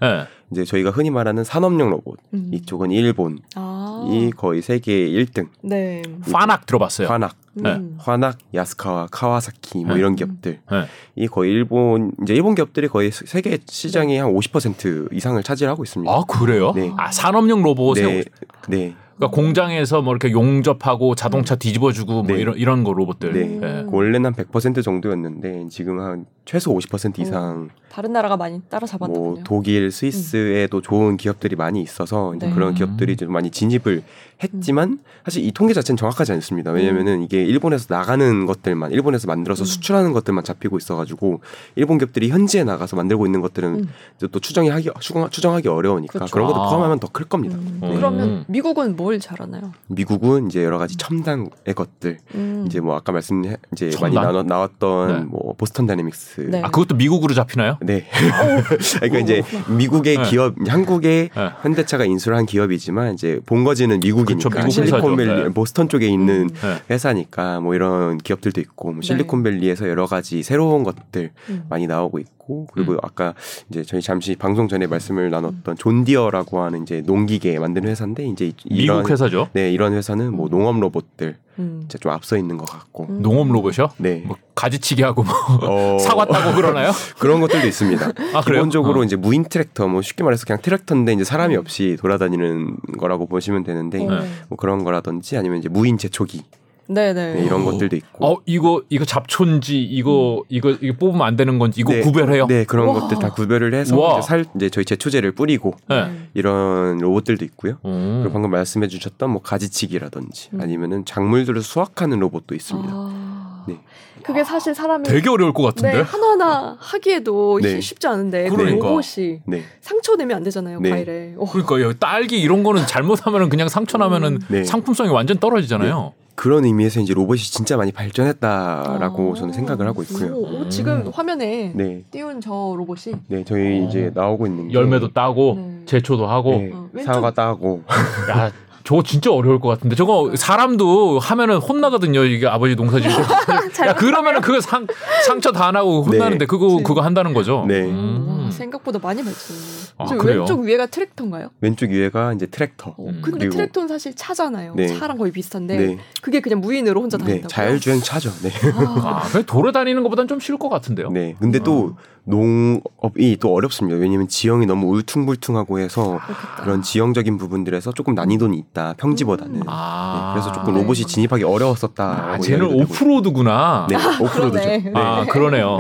[0.50, 0.62] 네.
[0.62, 2.50] 이제 저희가 흔히 말하는 산업용 로봇 음.
[2.54, 4.08] 이쪽은 일본이 아.
[4.36, 5.48] 거의 세계 1등.
[5.62, 6.02] 네.
[6.32, 7.08] 파낙 들어봤어요.
[7.08, 7.76] 화낙, 네.
[7.76, 7.96] 음.
[8.00, 10.00] 화낙, 야스카와, 카와사키 뭐 네.
[10.00, 10.60] 이런 기업들.
[10.72, 10.86] 네.
[11.16, 16.12] 이 거의 일본 이제 일본 기업들이 거의 세계 시장의 한50% 이상을 차지하고 있습니다.
[16.12, 16.72] 아 그래요?
[16.76, 16.92] 네.
[16.98, 18.24] 아 산업용 로봇에 네,
[18.68, 18.96] 네.
[19.20, 22.42] 그러니까 공장에서 뭐 이렇게 용접하고 자동차 뒤집어주고 뭐 네.
[22.42, 23.34] 이런 이런 거 로봇들.
[23.34, 23.56] 네.
[23.56, 23.84] 예.
[23.84, 29.20] 그 원래는 한 100% 정도였는데 지금 한 최소 50% 이상 다른 나라가 많이 따라잡았군요.
[29.20, 32.54] 뭐 독일, 스위스에도 좋은 기업들이 많이 있어서 이제 네.
[32.54, 34.04] 그런 기업들이 좀 많이 진입을
[34.42, 36.72] 했지만 사실 이 통계 자체는 정확하지 않습니다.
[36.72, 39.66] 왜냐면은 이게 일본에서 나가는 것들만 일본에서 만들어서 음.
[39.66, 41.42] 수출하는 것들만 잡히고 있어가지고
[41.76, 43.90] 일본 기업들이 현지에 나가서 만들고 있는 것들은 음.
[44.32, 46.32] 또 추정이 하기 추정, 추정하기 어려우니까 그쵸.
[46.32, 46.70] 그런 것도 아.
[46.70, 47.58] 포함하면 더 클 겁니다.
[47.58, 47.80] 음.
[47.82, 47.96] 네.
[47.96, 48.44] 그러면 음.
[48.48, 49.74] 미국은 뭘 잘하나요?
[49.88, 52.64] 미국은 이제 여러 가지 첨단의 것들 음.
[52.68, 54.14] 이제 뭐 아까 말씀 이제 첨단?
[54.14, 55.20] 많이 나눠, 나왔던 네.
[55.26, 56.62] 뭐 보스턴 다이내믹스 네.
[56.62, 57.78] 아 그것도 미국으로 잡히나요?
[57.82, 58.06] 네.
[59.02, 60.24] 그러니까 이제 미국의 네.
[60.30, 61.50] 기업, 한국의 네.
[61.64, 65.48] 현대차가 인수를 한 기업이지만 이제 본거지는 미국이니까 그쵸, 미국 실리콘밸리, 회사죠.
[65.48, 65.54] 네.
[65.54, 66.50] 보스턴 쪽에 있는 음.
[66.50, 66.82] 네.
[66.90, 69.08] 회사니까 뭐 이런 기업들도 있고 뭐 네.
[69.08, 71.64] 실리콘밸리에서 여러 가지 새로운 것들 음.
[71.70, 73.00] 많이 나오고 있고 그리고 음.
[73.04, 73.34] 아까
[73.70, 78.98] 이제 저희 잠시 방송 전에 말씀을 나눴던 존디어라고 하는 이제 농기계 만드는 회사인데 이제 이런
[78.98, 79.50] 미국 회사죠.
[79.54, 80.50] 네 이런 회사는 뭐 음.
[80.50, 81.82] 농업 로봇들 음.
[81.86, 83.22] 이제 좀 앞서 있는 것 같고 음.
[83.22, 83.90] 농업 로봇이요?
[83.98, 86.92] 네 뭐 가지치기 하고 뭐 어, 사과 따고 그러나요?
[87.20, 88.06] 그런 것들도 있습니다.
[88.34, 88.62] 아 그래요?
[88.62, 89.04] 기본적으로 어.
[89.04, 91.60] 이제 무인 트랙터 뭐 쉽게 말해서 그냥 트랙터인데 이제 사람이 음.
[91.60, 94.22] 없이 돌아다니는 거라고 보시면 되는데 어.
[94.50, 96.44] 뭐 그런 거라든지 아니면 이제 무인 제초기
[96.90, 97.34] 네네.
[97.36, 101.82] 네, 이런 것들도 있고 어 이거 이거 잡초인지 이거 이거 이거 뽑으면 안 되는 건지
[101.82, 102.02] 이거 네.
[102.02, 102.48] 구별해요?
[102.48, 102.94] 네 그런 와.
[102.96, 104.18] 것들 다 구별을 해서 와.
[104.18, 106.02] 이제 살 이제 저희 제초제를 뿌리고 네.
[106.02, 106.30] 음.
[106.34, 107.78] 이런 로봇들도 있고요.
[107.86, 108.22] 음.
[108.24, 110.62] 그리고 방금 말씀해 주셨던 뭐 가지치기라든지 음.
[110.62, 112.92] 아니면은 작물들을 수확하는 로봇도 있습니다.
[112.92, 113.66] 아.
[113.68, 113.80] 네.
[114.24, 115.98] 그게 사실 사람이 되게 어려울 것 같은데.
[115.98, 117.80] 네, 하나하나 하기에도 네.
[117.80, 118.88] 쉽지 않은데 그 그러니까.
[118.88, 119.64] 로봇이 네.
[119.82, 120.90] 상처 내면 안 되잖아요 네.
[120.90, 121.36] 과일에.
[121.38, 121.46] 어.
[121.46, 124.40] 그러니까 요 딸기 이런 거는 잘못하면은 그냥 상처 나면은 음.
[124.48, 124.64] 네.
[124.64, 126.14] 상품성이 완전 떨어지잖아요.
[126.40, 129.36] 그런 의미에서 이제 로봇이 진짜 많이 발전했다라고 아.
[129.36, 130.34] 저는 생각을 하고 있고요.
[130.34, 130.70] 오, 오, 음.
[130.70, 132.06] 지금 화면에 네.
[132.12, 133.88] 띄운 저 로봇이 네, 저희 어.
[133.90, 135.82] 이제 나오고 있는 게 열매도 따고 네.
[135.86, 137.84] 제초도 하고 네, 어, 사과 따고
[138.32, 138.54] 야
[138.86, 142.24] 저거 진짜 어려울 것 같은데 저거 사람도 하면은 혼나거든요.
[142.24, 143.22] 이게 아버지 농사짓고.
[143.86, 144.88] 야 그러면은 그거 상
[145.26, 146.46] 상처 다 나고 혼나는데 네.
[146.46, 146.84] 그거 그치.
[146.84, 147.66] 그거 한다는 거죠.
[147.68, 147.82] 네.
[147.82, 148.44] 음.
[148.46, 149.79] 와, 생각보다 많이 발전했네.
[150.00, 150.06] 아?
[150.24, 151.50] 왼쪽 위에가 트랙터인가요?
[151.62, 152.92] 왼쪽 위에가 이제 트랙터.
[152.98, 153.20] 어, 음.
[153.22, 154.74] 근데 그리고- 트랙터는 사실 차잖아요.
[154.76, 154.88] 네.
[154.88, 155.98] 차랑 거의 비슷한데 네.
[156.22, 157.50] 그게 그냥 무인으로 혼자 네, 다닌다고요?
[157.50, 158.32] 자율주행 차죠.
[158.42, 158.52] 네.
[158.76, 161.10] 아, 아, 그래 도로 다니는 것보단 좀 쉬울 것 같은데요.
[161.12, 161.36] 네.
[161.40, 163.98] 근데 또 농업이 또 어렵습니다.
[164.00, 166.64] 왜냐면 지형이 너무 울퉁불퉁하고 해서 그렇겠다.
[166.64, 168.94] 그런 지형적인 부분들에서 조금 난이도는 있다.
[168.98, 169.56] 평지보다는.
[169.56, 169.64] 음.
[169.68, 170.82] 아, 네, 그래서 조금 네.
[170.82, 172.34] 로봇이 진입하기 어려웠었다.
[172.34, 173.88] 아, 쟤는 오프로드구나.
[173.90, 174.64] 네, 오프로드죠.
[174.64, 174.78] 그러네.
[174.80, 174.92] 네.
[174.96, 175.78] 아, 그러네요.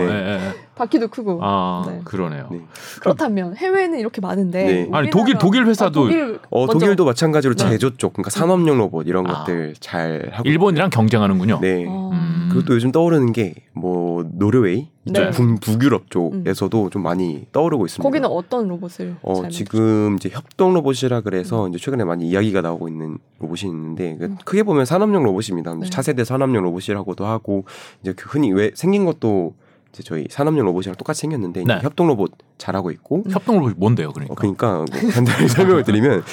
[0.79, 0.83] 네.
[0.85, 1.39] 바퀴도 크고.
[1.41, 2.01] 아, 네.
[2.05, 2.47] 그러네요.
[2.51, 2.61] 네.
[3.01, 4.89] 그렇다면 해외는 이렇게 많은데 네.
[4.93, 7.69] 아니 독일 독일 회사도 아, 독일 어, 독일도 마찬가지로 네.
[7.69, 9.39] 제조 쪽, 그러니까 산업용 로봇 이런 아.
[9.39, 10.47] 것들 잘 하고.
[10.47, 11.59] 일본이랑 경쟁하는군요.
[11.61, 11.85] 네.
[11.87, 12.11] 어.
[12.13, 12.63] 음.
[12.65, 15.29] 또 요즘 떠오르는 게 뭐 노르웨이 이쪽 네.
[15.31, 18.03] 북, 북유럽 쪽에서도 좀 많이 떠오르고 있습니다.
[18.03, 22.89] 거기는 어떤 로봇을 어, 잘 지금 이제 협동 로봇이라 그래서 이제 최근에 많이 이야기가 나오고
[22.89, 24.37] 있는 로봇이 있는데 그 음.
[24.43, 25.75] 크게 보면 산업용 로봇입니다.
[25.75, 25.89] 네.
[25.89, 27.63] 차세대 산업용 로봇이라고도 하고
[28.01, 29.55] 이제 그 흔히 왜 생긴 것도
[29.93, 31.79] 이제 저희 산업용 로봇이랑 똑같이 생겼는데 네.
[31.81, 34.33] 협동 로봇 잘하고 있고 협동 로봇이 뭔데요, 그러니까?
[34.33, 36.23] 어, 그러니까 뭐 간단히 설명을 드리면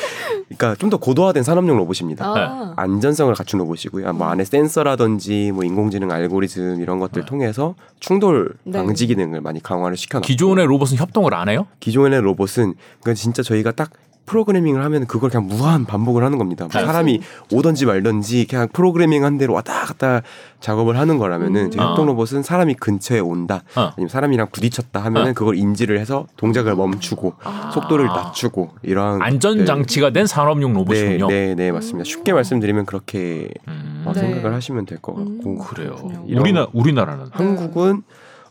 [0.48, 2.24] 그러니까 좀 더 고도화된 산업용 로봇입니다.
[2.24, 4.12] 아, 안전성을 갖춘 로봇이고요.
[4.12, 4.32] 뭐 음.
[4.32, 7.26] 안에 센서라든지 뭐 인공지능 알고리즘 이런 것들 네.
[7.26, 8.78] 통해서 충돌 네.
[8.78, 11.66] 방지 기능을 많이 강화를 시켜놨고 기존의 로봇은 협동을 안 해요?
[11.80, 13.90] 기존의 로봇은 그러니까 진짜 저희가 딱
[14.26, 16.68] 프로그래밍을 하면 그걸 그냥 무한 반복을 하는 겁니다.
[16.70, 16.82] 뭐.
[16.84, 17.20] 사람이
[17.52, 20.22] 오던지 말던지 그냥 프로그래밍 한 대로 왔다 갔다
[20.60, 21.70] 작업을 하는 거라면은 음.
[21.70, 22.06] 저희 협동 아.
[22.08, 23.92] 로봇은 사람이 근처에 온다 어.
[23.96, 25.34] 아니면 사람이랑 부딪혔다 하면은 어.
[25.34, 27.34] 그걸 인지를 해서 동작을 멈추고
[27.72, 28.14] 속도를 아.
[28.14, 31.26] 낮추고 이런 안전 장치가 된 산업용 네, 로봇이군요.
[31.28, 32.04] 네, 네, 맞습니다.
[32.04, 34.20] 쉽게 말씀드리면 그렇게 음, 어, 네.
[34.20, 35.58] 생각을 하시면 될 것 같고 음.
[35.58, 35.96] 그래요.
[36.28, 38.02] 우리나 우리나라는 한국은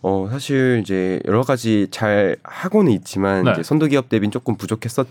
[0.02, 3.52] 어 사실 이제 여러 가지 잘 하고는 있지만 네.
[3.54, 5.08] 이제 선도 기업 대비는 조금 부족했었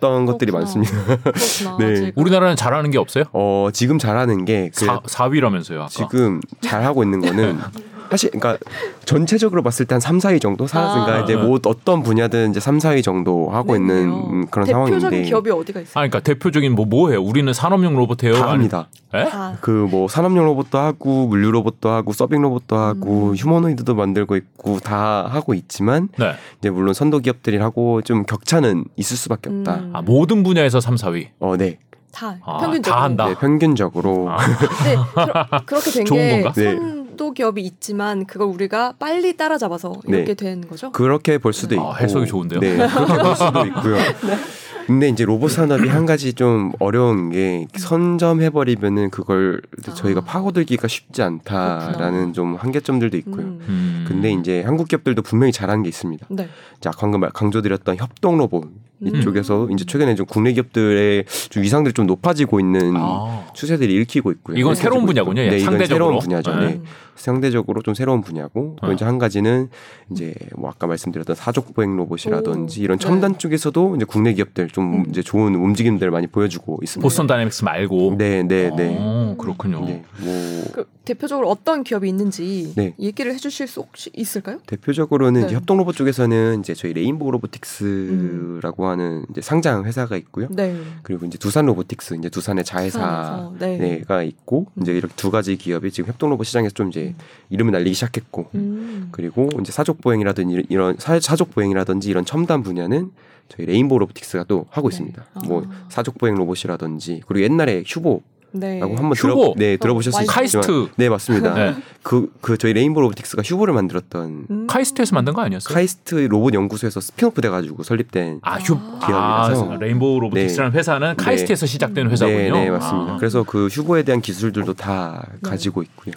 [0.00, 0.74] 던 것들이 그렇구나.
[0.82, 1.16] 많습니다.
[1.16, 1.76] 그렇구나.
[1.84, 2.12] 네.
[2.16, 3.24] 우리나라는 잘하는 게 없어요?
[3.32, 5.78] 어 지금 잘하는 게 그, 사 4위라면서요.
[5.80, 5.88] 아까.
[5.88, 7.58] 지금 잘 하고 있는 거는
[8.10, 8.58] 사실 그러니까
[9.04, 11.04] 전체적으로 봤을 때 한 3, 4위 정도 사 아.
[11.04, 13.98] 그러니까 이제 뭐 어떤 분야든 이제 3, 4위 정도 하고 네네요.
[13.98, 15.92] 있는 음, 그런 대표적인 상황인데 기업이 어디가 아, 있어요?
[15.94, 17.22] 그러니까 대표적인 뭐 뭐해요?
[17.22, 18.34] 우리는 산업용 로봇 해요.
[18.34, 18.88] 다 합니다.
[19.12, 19.28] 아니- 예?
[19.30, 19.56] 다.
[19.60, 23.34] 그뭐 산업용 로봇도 하고 물류 로봇도 하고 서빙 로봇도 하고 음.
[23.36, 26.32] 휴머노이드도 만들고 있고 다 하고 있지만 네.
[26.58, 29.74] 이제 물론 선도 기업들이 하고 좀 격차는 있을 수밖에 없다.
[29.76, 29.90] 음.
[29.94, 31.28] 아, 모든 분야에서 3, 4위.
[31.40, 31.78] 어, 네.
[32.12, 32.96] 다 아, 평균적으로.
[32.96, 33.26] 다 한다.
[33.28, 34.36] 네, 평균적으로 아.
[34.36, 37.24] 근데 그러- 그렇게 된 좋은 게건 가?
[37.24, 37.26] 네.
[37.26, 40.18] 선도 기업이 있지만 그걸 우리가 빨리 따라잡아서 네.
[40.18, 40.92] 이렇게 된 거죠.
[40.92, 42.60] 그렇게 볼 수도 아, 있고 해석이 좋은데요?
[42.60, 43.96] 네, 그렇게 볼 수도 있고요.
[44.86, 50.24] 근데 이제 로봇 산업이 한 가지 좀 어려운 게 선점해 버리면은 그걸 저희가 아.
[50.24, 52.32] 파고들기가 쉽지 않다라는 그렇구나.
[52.32, 53.42] 좀 한계점들도 있고요.
[53.46, 53.60] 음.
[53.68, 54.04] 음.
[54.06, 56.26] 근데 이제 한국 기업들도 분명히 잘하는 게 있습니다.
[56.30, 56.48] 네.
[56.80, 58.76] 자, 방금 말- 강조드렸던 협동 로봇 음.
[59.00, 63.46] 이쪽에서 이제 최근에 좀 국내 기업들의 좀 위상들이 좀 높아지고 있는 아.
[63.54, 64.56] 추세들이 읽히고 있고요.
[64.56, 65.42] 이건 새로운 분야군요.
[65.42, 66.06] 네, 이건 상대적으로.
[66.06, 66.54] 새로운 분야죠.
[66.56, 66.66] 네.
[66.66, 66.82] 네.
[67.14, 68.92] 상대적으로 좀 새로운 분야고 또 어.
[68.92, 69.70] 이제 한 가지는
[70.10, 73.06] 이제 뭐 아까 말씀드렸던 사족 보행 로봇이라든지 오, 이런 네.
[73.06, 75.04] 첨단 쪽에서도 이제 국내 기업들 좀 음.
[75.08, 77.02] 이제 좋은 움직임들 많이 보여주고 있습니다.
[77.02, 78.16] 보스턴 다이내믹스 말고.
[78.18, 78.96] 네, 네, 네.
[78.98, 79.80] 어, 그렇군요.
[79.86, 82.92] 네, 뭐 그 대표적으로 어떤 기업이 있는지 네.
[82.98, 84.58] 얘기를 해주실 수 혹시 있을까요?
[84.66, 85.46] 대표적으로는 네.
[85.46, 90.48] 이제 협동 로봇 쪽에서는 이제 저희 레인보우 로보틱스라고 하는 이제 상장 회사가 있고요.
[90.50, 90.76] 네.
[91.02, 94.00] 그리고 이제 두산 로보틱스 이제 두산의 자회사 두산에서, 네.
[94.02, 94.82] 가 있고 음.
[94.82, 97.24] 이제 이렇게 두 가지 기업이 지금 협동 로봇 시장에서 좀 이제 음.
[97.50, 99.08] 이름을 날리기 시작했고 음.
[99.12, 103.10] 그리고 이제 사족 보행이라든지 이런 사, 사족 보행이라든지 이런 첨단 분야는
[103.48, 104.94] 저희 레인보우 로보틱스가 또 하고 네.
[104.94, 105.24] 있습니다.
[105.34, 105.40] 아.
[105.46, 108.22] 뭐 사족 보행 로봇이라든지 그리고 옛날에 휴보
[108.52, 108.80] 라고 네.
[108.80, 109.34] 한번 휴보?
[109.34, 110.88] 들어 네 들어보셨을 많이 수 카이스트.
[110.96, 111.54] 네 맞습니다.
[111.54, 111.74] 네.
[112.02, 114.66] 그 그 저희 레인보우 로보틱스가 휴보를 만들었던 음.
[114.68, 115.74] 카이스트에서 만든 거 아니었어요?
[115.74, 118.74] 카이스트 로봇 연구소에서 스피노프 돼 가지고 설립된 아, 휴.
[118.74, 119.72] 아, 기업이라서.
[119.72, 122.38] 아, 레인보우 로보틱스라는 회사는 카이스트에서 시작된 회사군요.
[122.38, 123.14] 네, 네 맞습니다.
[123.14, 123.16] 아.
[123.16, 125.38] 그래서 그 휴보에 대한 기술들도 다 네.
[125.42, 126.14] 가지고 있고요.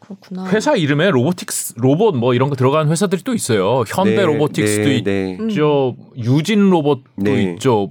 [0.00, 0.46] 그렇구나.
[0.50, 3.84] 회사 이름에 robotics 로봇 뭐 이런 거 들어간 회사들이 또 있어요.
[3.86, 5.36] 현대 네, 로보틱스도 네, 네.
[5.40, 5.48] 음.
[5.48, 5.96] 있죠.
[6.18, 7.88] 유진 로봇도 네, 있죠.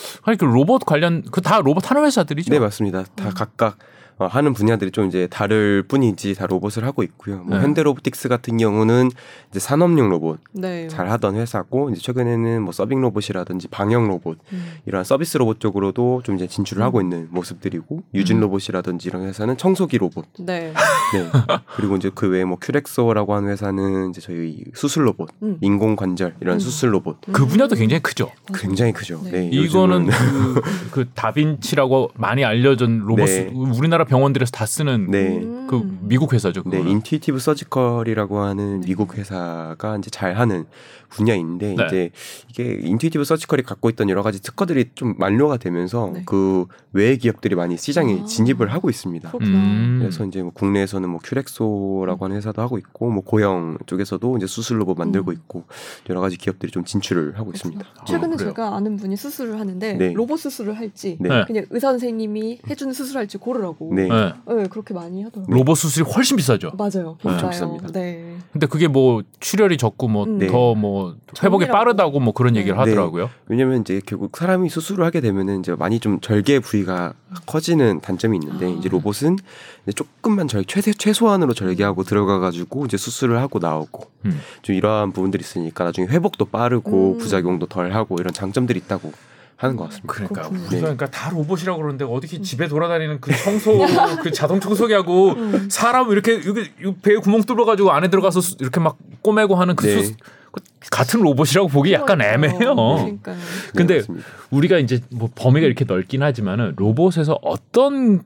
[0.00, 0.20] 네.
[0.22, 2.50] 그러니까 로봇 관련 그 다 로봇 하는 회사들이죠.
[2.50, 3.04] 네 맞습니다.
[3.16, 3.34] 다 음.
[3.34, 7.42] 각각 어, 하는 분야들이 좀 이제 다를 뿐이지 다 로봇을 하고 있고요.
[7.44, 7.62] 뭐 네.
[7.62, 9.10] 현대 로보틱스 같은 경우는
[9.50, 10.88] 이제 산업용 로봇 네.
[10.88, 14.64] 잘 하던 회사고 이제 최근에는 뭐 서빙 로봇이라든지 방역 로봇 음.
[14.86, 16.84] 이런 서비스 로봇 쪽으로도 좀 이제 진출을 음.
[16.84, 18.40] 하고 있는 모습들이고 유진 음.
[18.42, 20.26] 로봇이라든지 이런 회사는 청소기 로봇.
[20.38, 20.72] 네.
[21.14, 21.30] 네.
[21.76, 25.58] 그리고 이제 그 외에 뭐 큐렉소라고 하는 회사는 이제 저희 수술 로봇, 음.
[25.60, 26.60] 인공 관절 이런 음.
[26.60, 28.30] 수술 로봇 그 분야도 굉장히 크죠.
[28.54, 29.20] 굉장히 크죠.
[29.24, 29.30] 네.
[29.30, 29.48] 네.
[29.52, 33.50] 이거는 그, 그 다빈치라고 많이 알려진 로봇 네.
[33.54, 35.38] 우리나라 병원들에서 다 쓰는 네.
[35.38, 35.68] 음.
[35.68, 36.64] 그 미국 회사죠.
[36.64, 36.90] 네, 그거는.
[36.90, 38.86] 인투이티브 서지컬이라고 하는 네.
[38.88, 40.64] 미국 회사가 이제 잘 하는
[41.10, 41.86] 분야인데 네.
[41.86, 42.10] 이제
[42.48, 46.22] 이게 인투이티브 서지컬이 갖고 있던 여러 가지 특허들이 좀 만료가 되면서 네.
[46.26, 48.24] 그 외의 기업들이 많이 시장에 아.
[48.24, 49.30] 진입을 하고 있습니다.
[49.30, 49.58] 그렇구나.
[49.58, 49.98] 음.
[50.00, 54.80] 그래서 이제 뭐 국내에서는 뭐 큐렉소라고 하는 회사도 하고 있고 뭐 고영 쪽에서도 이제 수술
[54.80, 55.36] 로봇 만들고 음.
[55.36, 55.64] 있고
[56.08, 57.84] 여러 가지 기업들이 좀 진출을 하고 있습니다.
[58.08, 58.36] 최근에 아?
[58.36, 60.12] 제가 아는 분이 수술을 하는데 네.
[60.14, 61.28] 로봇 수술을 할지 네.
[61.28, 61.44] 네.
[61.46, 63.94] 그냥 의사 선생님이 해주는 수술할지 고르라고.
[64.08, 64.32] 네.
[64.46, 64.54] 네.
[64.54, 65.54] 네, 그렇게 많이 하더라고요.
[65.54, 66.72] 로봇 수술이 훨씬 비싸죠.
[66.78, 67.16] 맞아요.
[67.22, 67.34] 네.
[67.34, 67.50] 비싸요.
[67.50, 67.88] 좋습니다.
[67.92, 68.36] 네.
[68.52, 70.38] 근데 그게 뭐 출혈이 적고 뭐 음.
[70.38, 71.40] 더뭐 네.
[71.42, 71.68] 회복이.
[71.68, 72.78] 빠르다고 뭐 그런 얘기를 네.
[72.78, 73.30] 하더라고요.
[73.46, 77.14] 왜냐면 이제 결국 사람이 수술을 하게 되면은 이제 많이 좀 절개 부위가
[77.46, 78.68] 커지는 단점이 있는데 아.
[78.68, 79.36] 이제 로봇은
[79.84, 84.40] 이제 조금만 절 최대 최소한으로 절개하고 들어가 가지고 이제 수술을 하고 나오고 음.
[84.62, 87.18] 좀 이러한 부분들이 있으니까 나중에 회복도 빠르고 음.
[87.18, 89.12] 부작용도 덜 하고 이런 장점들이 있다고
[89.60, 90.12] 하는 것 같습니다.
[90.12, 90.48] 그러니까.
[90.48, 90.80] 우리가 네.
[90.80, 93.72] 그러니까 다 로봇이라고 그러는데 어떻게 집에 돌아다니는 그 청소
[94.24, 95.68] 그 자동 청소기하고 음.
[95.70, 99.86] 사람 이렇게 여기 이 배에 구멍 뚫어가지고 안에 들어가서 수- 이렇게 막 꼬매고 하는 그
[99.86, 100.02] 네.
[100.02, 100.14] 수,
[100.50, 102.34] 그 같은 로봇이라고 보기 약간 그러니까요.
[102.34, 102.74] 애매해요.
[102.74, 103.36] 그러니까요.
[103.76, 104.26] 근데 네, 맞습니다.
[104.50, 108.22] 우리가 이제 뭐 범위가 이렇게 넓긴 하지만은 로봇에서 어떤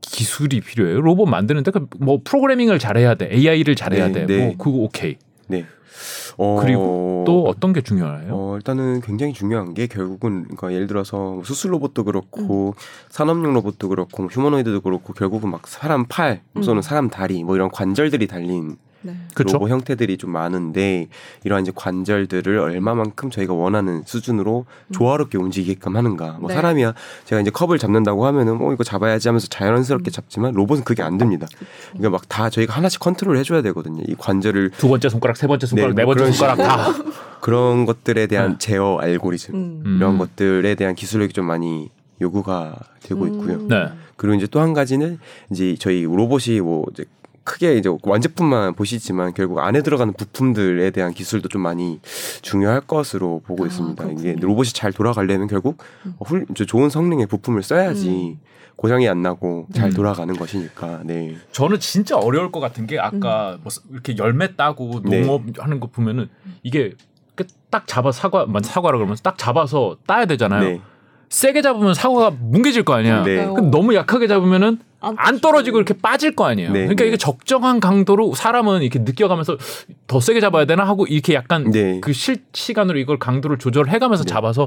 [0.00, 1.00] 기술이 필요해요?
[1.00, 4.46] 로봇 만드는데 그뭐 프로그래밍을 잘해야 돼, AI를 잘해야 네, 돼, 네.
[4.46, 5.16] 뭐 그거 오케이.
[5.48, 5.66] 네.
[6.36, 8.28] 어, 그리고 또 어떤 게 중요해요?
[8.30, 12.04] 어, 일단은 굉장히 중요한 게 결국은 그러니까 예를 들어서 뭐 수술 로봇도 음.
[12.04, 12.74] 그렇고
[13.10, 16.82] 산업용 로봇도 그렇고 뭐 휴머노이드도 그렇고 결국은 막 사람 팔 또는 음.
[16.82, 19.14] 사람 다리 뭐 이런 관절들이 달린 네.
[19.34, 19.54] 그렇죠?
[19.54, 21.08] 로봇 형태들이 좀 많은데
[21.44, 26.38] 이러한 이제 관절들을 얼마만큼 저희가 원하는 수준으로 조화롭게 움직이게끔 하는가.
[26.40, 26.54] 뭐 네.
[26.54, 26.94] 사람이야
[27.24, 29.48] 제가 이제 컵을 잡는다고 하면은 뭐 이거 잡아야지 하면서 음.
[29.50, 31.46] 자연스럽게 잡지만 로봇은 그게 안 됩니다.
[31.92, 34.02] 그러니까 막 다 저희가 하나씩 컨트롤 해줘야 되거든요.
[34.06, 36.92] 이 관절을 두 번째 손가락, 세 번째 손가락, 네, 네, 뭐 번째 손가락 다.
[37.40, 38.58] 그런 것들에 대한 네.
[38.58, 39.82] 제어 알고리즘 음.
[39.86, 39.96] 음.
[39.96, 41.90] 이런 것들에 대한 기술력이 좀 많이
[42.20, 43.54] 요구가 되고 있고요.
[43.54, 43.68] 음.
[43.68, 43.88] 네.
[44.16, 45.18] 그리고 이제 또 한 가지는
[45.52, 47.04] 이제 저희 로봇이 뭐 이제
[47.48, 51.98] 크게 이제 완제품만 보시지만 결국 안에 들어가는 부품들에 대한 기술도 좀 많이
[52.42, 54.04] 중요할 것으로 보고 아, 있습니다.
[54.04, 54.46] 이게 그렇군요.
[54.46, 56.14] 로봇이 잘 돌아가려면 결국 음.
[56.24, 58.36] 훌, 저 좋은 성능의 부품을 써야지
[58.76, 59.94] 고장이 안 나고 잘 음.
[59.94, 61.00] 돌아가는 것이니까.
[61.04, 61.36] 네.
[61.52, 65.22] 저는 진짜 어려울 것 같은 게 아까 뭐 이렇게 열매 따고 네.
[65.22, 66.28] 농업하는 거 보면은
[66.62, 66.92] 이게
[67.34, 70.60] 그딱 잡아 사과, 만 사과라 그러면 딱 잡아서 따야 되잖아요.
[70.60, 70.80] 네.
[71.30, 73.22] 세게 잡으면 사과가 뭉개질 거 아니야.
[73.22, 73.46] 네.
[73.46, 76.72] 그럼 너무 약하게 잡으면은 안 떨어지고 이렇게 빠질 거 아니에요.
[76.72, 77.08] 네, 그러니까 네.
[77.08, 79.56] 이게 적정한 강도로 사람은 이렇게 느껴가면서
[80.06, 82.00] 더 세게 잡아야 되나 하고 이렇게 약간 네.
[82.00, 84.28] 그 실시간으로 이걸 강도를 조절해가면서 네.
[84.28, 84.66] 잡아서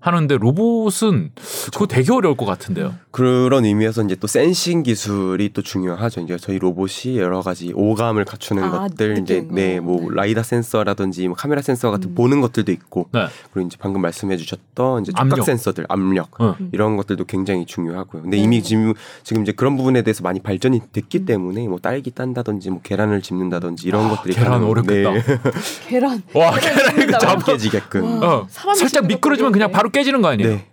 [0.00, 1.30] 하는데 로봇은
[1.72, 2.94] 그거 되게 어려울 것 같은데요.
[3.12, 6.22] 그런 의미에서 이제 또 센싱 기술이 또 중요하죠.
[6.22, 9.80] 이제 저희 로봇이 여러 가지 오감을 갖추는 아, 것들 이제 느끼는 네.
[9.80, 10.08] 뭐.
[10.10, 12.14] 라이다 센서라든지 뭐 카메라 센서 같은 음.
[12.14, 13.26] 보는 것들도 있고 네.
[13.52, 15.36] 그리고 이제 방금 말씀해 주셨던 이제 압력.
[15.36, 16.56] 촉각 센서들, 압력 어.
[16.72, 18.22] 이런 것들도 굉장히 중요하고요.
[18.22, 18.42] 근데 네.
[18.42, 22.80] 이미 지금 지금 이제 그런 부분에 대해서 많이 발전이 됐기 때문에 뭐 딸기 딴다든지 뭐
[22.82, 25.10] 계란을 집는다든지 이런 아, 것들이 계란 어렵겠다.
[25.12, 25.22] 네.
[25.88, 26.22] 계란.
[26.34, 27.24] 와, 계란 이거 잡는다고?
[27.24, 28.22] 잡 깨지게끔.
[28.22, 28.36] 와.
[28.36, 29.70] 어, 살짝 미끄러지면 그냥.
[29.70, 30.50] 바로 깨지는 거 아니에요?
[30.50, 30.66] 네.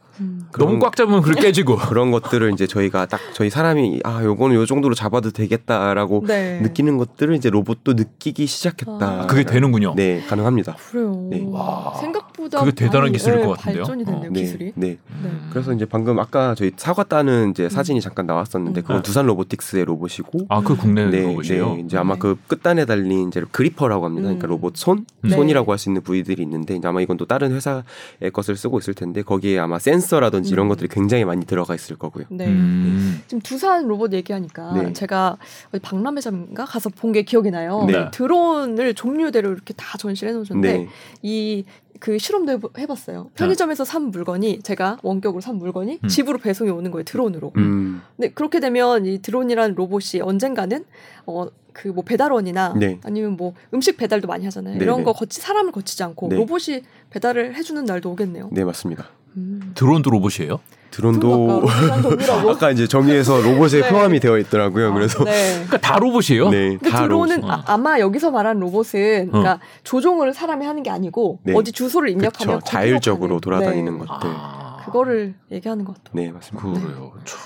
[0.63, 0.65] 음.
[0.65, 1.77] 너무 꽉 잡으면 그렇게 깨지고.
[1.89, 6.59] 그런 것들을 이제 저희가 딱 저희 사람이 아 요거는 요 정도로 잡아도 되겠다라고 네.
[6.61, 8.97] 느끼는 것들을 이제 로봇도 느끼기 시작했다.
[9.01, 9.93] 아, 그게 되는군요.
[9.95, 10.75] 네, 가능합니다.
[10.91, 11.27] 그래요.
[11.29, 11.43] 네.
[11.49, 11.93] 와.
[11.99, 13.83] 생각보다 그게 대단한 기술일 네, 것 같은데요.
[13.83, 14.33] 발전이 됐네요 어.
[14.33, 14.71] 네, 기술이.
[14.75, 14.97] 네.
[15.23, 15.31] 네.
[15.51, 18.83] 그래서 이제 방금 아까 저희 사과 따는 이제 사진이 잠깐 나왔었는데 음.
[18.83, 19.03] 그건 네.
[19.03, 21.75] 두산 로보틱스의 로봇이고 아, 그 국내 네, 로봇이에요.
[21.75, 22.19] 네, 이제 아마 네.
[22.19, 24.23] 그 끝단에 달린 이제 그리퍼라고 합니다.
[24.25, 24.49] 그러니까 음.
[24.49, 25.29] 로봇 손, 네.
[25.29, 27.83] 손이라고 할 수 있는 부위들이 있는데 이제 아마 이건 또 다른 회사의
[28.31, 30.69] 것을 쓰고 있을 텐데 거기에 아마 센서라든지 이런 음.
[30.69, 32.25] 것들이 굉장히 많이 들어가 있을 거고요.
[32.29, 32.47] 네.
[32.47, 33.21] 음.
[33.27, 34.93] 지금 두산 로봇 얘기하니까 네.
[34.93, 35.37] 제가
[35.81, 37.85] 박람회장인가 가서 본 게 기억이 나요.
[37.87, 38.09] 네.
[38.11, 40.87] 드론을 종류대로 이렇게 다 전시를 해놓으셨는데 네,
[41.21, 43.29] 이그 실험도 해보- 해봤어요.
[43.35, 46.07] 편의점에서 산 물건이 제가 원격으로 산 물건이 음.
[46.09, 47.53] 집으로 배송이 오는 거예요 드론으로.
[47.55, 50.83] 음, 근데 그렇게 되면 이 드론이라는 로봇이 언젠가는
[51.25, 53.01] 어 그 뭐 배달원이나 네.
[53.03, 54.77] 아니면 뭐 음식 배달도 많이 하잖아요.
[54.77, 55.03] 네, 이런 네.
[55.03, 56.37] 거 거치 사람을 거치지 않고 네.
[56.37, 58.47] 로봇이 배달을 해주는 날도 오겠네요.
[58.53, 59.09] 네 맞습니다.
[59.37, 59.71] 음.
[59.75, 60.59] 드론도 로봇이에요?
[60.91, 61.63] 드론도.
[62.49, 63.89] 아까 이제 정의에서 로봇에 네.
[63.89, 64.93] 포함이 되어 있더라고요.
[64.93, 65.51] 그래서 네.
[65.65, 66.49] 그러니까 다 로봇이에요?
[66.49, 67.51] 네, 근데 다 드론은 로봇.
[67.51, 71.53] 아, 아마 여기서 말하는 로봇은 그러니까 조종을 사람이 하는 게 아니고 네.
[71.53, 73.41] 어디 주소를 입력하면 자율적으로 가는.
[73.41, 74.05] 돌아다니는 네.
[74.05, 74.29] 것들.
[74.33, 74.81] 아.
[74.85, 76.11] 그거를 얘기하는 것 같아요.
[76.13, 76.79] 네 맞습니다.
[76.79, 77.11] 그래요.
[77.25, 77.39] 참.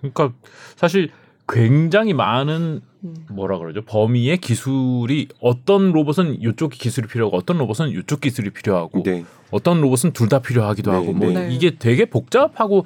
[0.00, 0.32] 그러니까
[0.76, 1.10] 사실
[1.52, 3.14] 굉장히 많은 음.
[3.30, 9.24] 뭐라 그러죠 범위의 기술이 어떤 로봇은 이쪽 기술이 필요하고 어떤 로봇은 이쪽 기술이 필요하고 네,
[9.50, 11.48] 어떤 로봇은 둘 다 필요하기도 네, 하고 뭐 네.
[11.52, 12.84] 이게 되게 복잡하고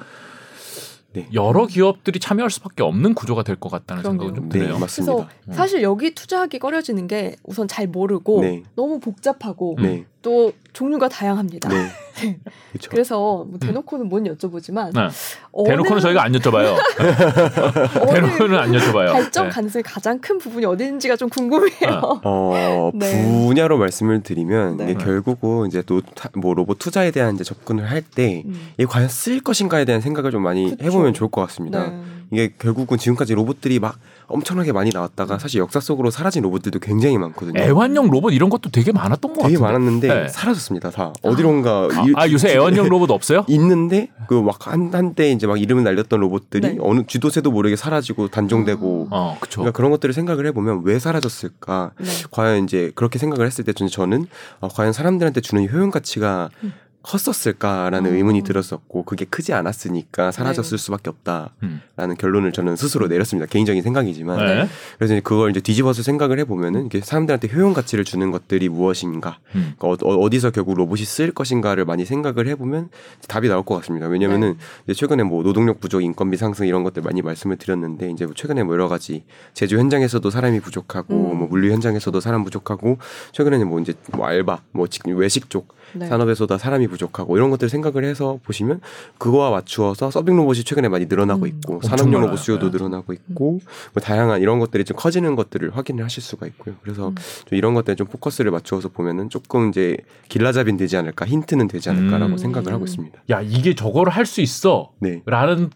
[1.12, 1.28] 네.
[1.32, 4.18] 여러 기업들이 참여할 수밖에 없는 구조가 될 것 같다는 그럼요.
[4.22, 4.78] 생각은 좀 네, 드네요.
[4.78, 5.14] 맞습니다.
[5.44, 8.62] 그래서 사실 여기 투자하기 꺼려지는 게 우선 잘 모르고 네.
[8.74, 11.68] 너무 복잡하고 네, 또 종류가 다양합니다.
[11.68, 11.90] 네.
[12.72, 12.90] 그렇죠.
[12.90, 15.08] 그래서 뭐 대놓고는 못 여쭤보지만 네.
[15.52, 16.74] 어느- 대놓고는 저희가 안 여쭤봐요.
[18.10, 19.12] 대놓고는 안 여쭤봐요.
[19.12, 19.50] 발전 네.
[19.50, 22.20] 가능성이 가장 큰 부분이 어디인지가 좀 궁금해요.
[22.24, 23.22] 어, 네.
[23.24, 24.84] 분야로 말씀을 드리면 네.
[24.90, 26.00] 이게 결국은 이제 또
[26.36, 28.68] 뭐 로봇 투자에 대한 이제 접근을 할때 음.
[28.78, 30.84] 이게 과연 쓸 것인가에 대한 생각을 좀 많이 그쵸.
[30.84, 31.88] 해보면 좋을 것 같습니다.
[31.90, 32.00] 네.
[32.32, 34.92] 이게 결국은 지금까지 로봇들이 막 엄청나게 많이 음.
[34.94, 37.60] 나왔다가 사실 역사 속으로 사라진 로봇들도 굉장히 많거든요.
[37.60, 39.60] 애완용 로봇 이런 것도 되게 많았던 것 되게 같은데.
[39.60, 40.28] 많았는데 네.
[40.28, 40.90] 사라졌습니다.
[40.90, 43.44] 다 어디론가 아, 일- 아, 요새 애완용 로봇 없어요?
[43.48, 46.76] 있는데 그 막 한 한때 이제 막 이름을 날렸던 로봇들이 네.
[46.80, 49.60] 어느 쥐도새도 모르게 사라지고 단종되고 어, 그쵸.
[49.60, 51.92] 그러니까 그런 것들을 생각을 해보면 왜 사라졌을까?
[51.98, 52.06] 네.
[52.30, 54.26] 과연 이제 그렇게 생각을 했을 때 저는 저는
[54.60, 56.72] 어, 과연 사람들한테 주는 효용 가치가 음.
[57.04, 58.14] 컸었을까라는 어.
[58.14, 60.82] 의문이 들었었고 그게 크지 않았으니까 사라졌을 네.
[60.82, 62.14] 수밖에 없다라는 음.
[62.18, 63.46] 결론을 저는 스스로 내렸습니다.
[63.46, 64.68] 개인적인 생각이지만 네.
[64.98, 69.74] 그래서 그걸 이제 뒤집어서 생각을 해보면은 이게 사람들한테 효용 가치를 주는 것들이 무엇인가, 음.
[69.78, 72.88] 그러니까 어, 디서 결국 로봇이 쓸 것인가를 많이 생각을 해보면
[73.28, 74.06] 답이 나올 것 같습니다.
[74.08, 74.58] 왜냐면은 네.
[74.84, 78.62] 이제 최근에 뭐 노동력 부족, 인건비 상승 이런 것들 많이 말씀을 드렸는데 이제 뭐 최근에
[78.62, 81.38] 뭐 여러 가지 제조 현장에서도 사람이 부족하고 음.
[81.38, 82.96] 뭐 물류 현장에서도 사람 부족하고
[83.32, 86.06] 최근에는 뭐 이제 뭐 알바, 뭐 직- 외식 쪽 네.
[86.06, 88.80] 산업에서도 사람이 부족하고 이런 것들 생각을 해서 보시면
[89.18, 91.48] 그거와 맞추어서 서빙 로봇이 최근에 많이 늘어나고 음.
[91.48, 92.26] 있고 엄청 산업용 많아요.
[92.28, 92.78] 로봇 수요도 네.
[92.78, 93.60] 늘어나고 있고
[93.92, 96.74] 뭐 다양한 이런 것들이 좀 커지는 것들을 확인을 하실 수가 있고요.
[96.82, 97.14] 그래서 음.
[97.46, 99.96] 좀 이런 것들에 좀 포커스를 맞추어서 보면은 조금 이제
[100.28, 102.38] 길라잡인 되지 않을까 힌트는 되지 않을까라고 음.
[102.38, 103.20] 생각을 하고 있습니다.
[103.30, 104.90] 야, 이게 저거를 할수 있어.
[105.00, 105.22] 네.
[105.26, 105.70] 라는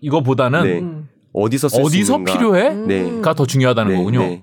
[0.00, 0.78] 이거보다는 네.
[0.80, 1.08] 음.
[1.32, 2.32] 어디서 어디서 있는가.
[2.32, 2.68] 필요해?
[2.70, 2.86] 음.
[2.88, 3.20] 네.
[3.20, 4.38] 가더 중요하다는 거군요.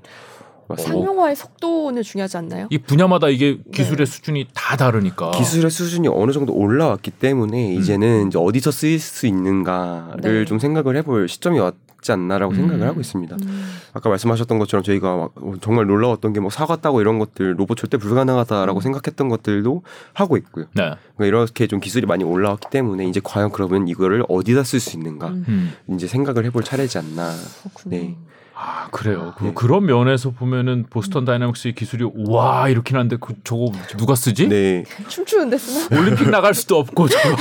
[0.67, 0.93] 맞습니다.
[0.99, 2.67] 상용화의 속도는 중요하지 않나요?
[2.69, 3.71] 이 분야마다 이게 네.
[3.71, 5.31] 기술의 수준이 다 다르니까.
[5.31, 7.79] 기술의 수준이 어느 정도 올라왔기 때문에 음.
[7.81, 10.45] 이제는 이제 어디서 쓰일 수 있는가를 네.
[10.45, 12.55] 좀 생각을 해볼 시점이 왔지 않나라고 음.
[12.57, 13.35] 생각을 하고 있습니다.
[13.43, 13.71] 음.
[13.93, 17.97] 아까 말씀하셨던 것처럼 저희가 막 정말 놀라웠던 게 뭐 사과 따고 이런 것들 로봇 절대
[17.97, 18.81] 불가능하다라고 음.
[18.81, 20.65] 생각했던 것들도 하고 있고요.
[20.73, 20.93] 네.
[21.15, 25.27] 그러니까 이렇게 좀 기술이 많이 올라왔기 때문에 이제 과연 그러면 이거를 어디다 쓸 수 있는가
[25.29, 25.45] 음.
[25.87, 25.95] 음.
[25.95, 27.31] 이제 생각을 해볼 차례지 않나.
[27.63, 27.95] 그렇군요.
[27.97, 28.15] 네.
[28.57, 29.33] 아 그래요.
[29.37, 29.51] 그, 네.
[29.53, 34.47] 그런 면에서 보면은 보스턴 다이나믹스의 기술이 와 이렇긴 한데 그 저거 누가 쓰지?
[34.47, 34.85] 네.
[35.09, 35.87] 춤추는데 쓰나?
[35.99, 37.35] 올림픽 나갈 수도 없고 저거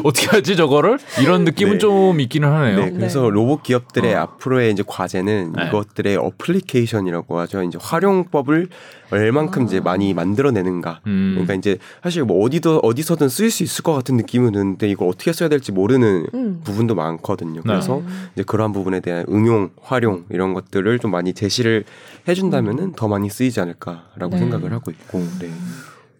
[0.04, 1.78] 어떻게 하지 저거를 이런 느낌은 네.
[1.78, 2.76] 좀 있기는 하네요.
[2.86, 4.20] 네, 그래서 로봇 기업들의 어.
[4.22, 5.66] 앞으로의 이제 과제는 네.
[5.66, 7.62] 이것들의 application이라고 하죠.
[7.62, 8.68] 이제 활용법을
[9.10, 9.82] 얼만큼 이제 아.
[9.82, 11.00] 많이 만들어내는가.
[11.06, 11.32] 음.
[11.34, 15.34] 그러니까 이제 사실 뭐 어디도 어디서든 쓰일 수 있을 것 같은 느낌은 드는데 이걸 어떻게
[15.34, 16.60] 써야 될지 모르는 음.
[16.64, 17.60] 부분도 많거든요.
[17.60, 18.12] 그래서 네.
[18.34, 21.84] 이제 그러한 부분에 대한 응용, 활용 이런 것들을 좀 많이 제시를
[22.28, 24.38] 해준다면은 더 많이 쓰이지 않을까라고 네.
[24.38, 25.18] 생각을 하고 있고.
[25.38, 25.50] 네.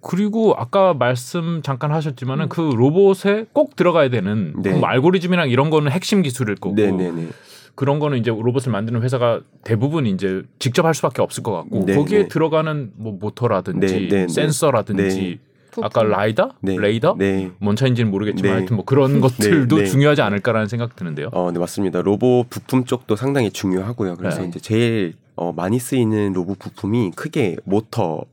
[0.03, 4.73] 그리고 아까 말씀 잠깐 하셨지만은 그 로봇에 꼭 들어가야 되는 네.
[4.73, 7.29] 그 알고리즘이랑 이런 거는 핵심 기술일 거고 네네네.
[7.75, 11.95] 그런 거는 이제 로봇을 만드는 회사가 대부분 이제 직접 할 수밖에 없을 것 같고 네,
[11.95, 12.29] 거기에 네.
[12.29, 14.29] 들어가는 뭐 모터라든지 네, 네, 네.
[14.29, 15.39] 센서라든지
[15.71, 15.85] 부품.
[15.85, 16.77] 아까 라이다, 네.
[16.77, 17.51] 레이더, 네.
[17.59, 18.57] 뭔 차인지는 모르겠지만 네.
[18.59, 19.85] 하여튼 뭐 그런 것들도 네.
[19.87, 21.29] 중요하지 않을까라는 생각 드는데요.
[21.33, 22.03] 어, 네 맞습니다.
[22.03, 24.17] 로봇 부품 쪽도 상당히 중요하고요.
[24.17, 24.49] 그래서 네.
[24.49, 28.25] 이제 제일 어, 많이 쓰이는 로봇 부품이 크게 모터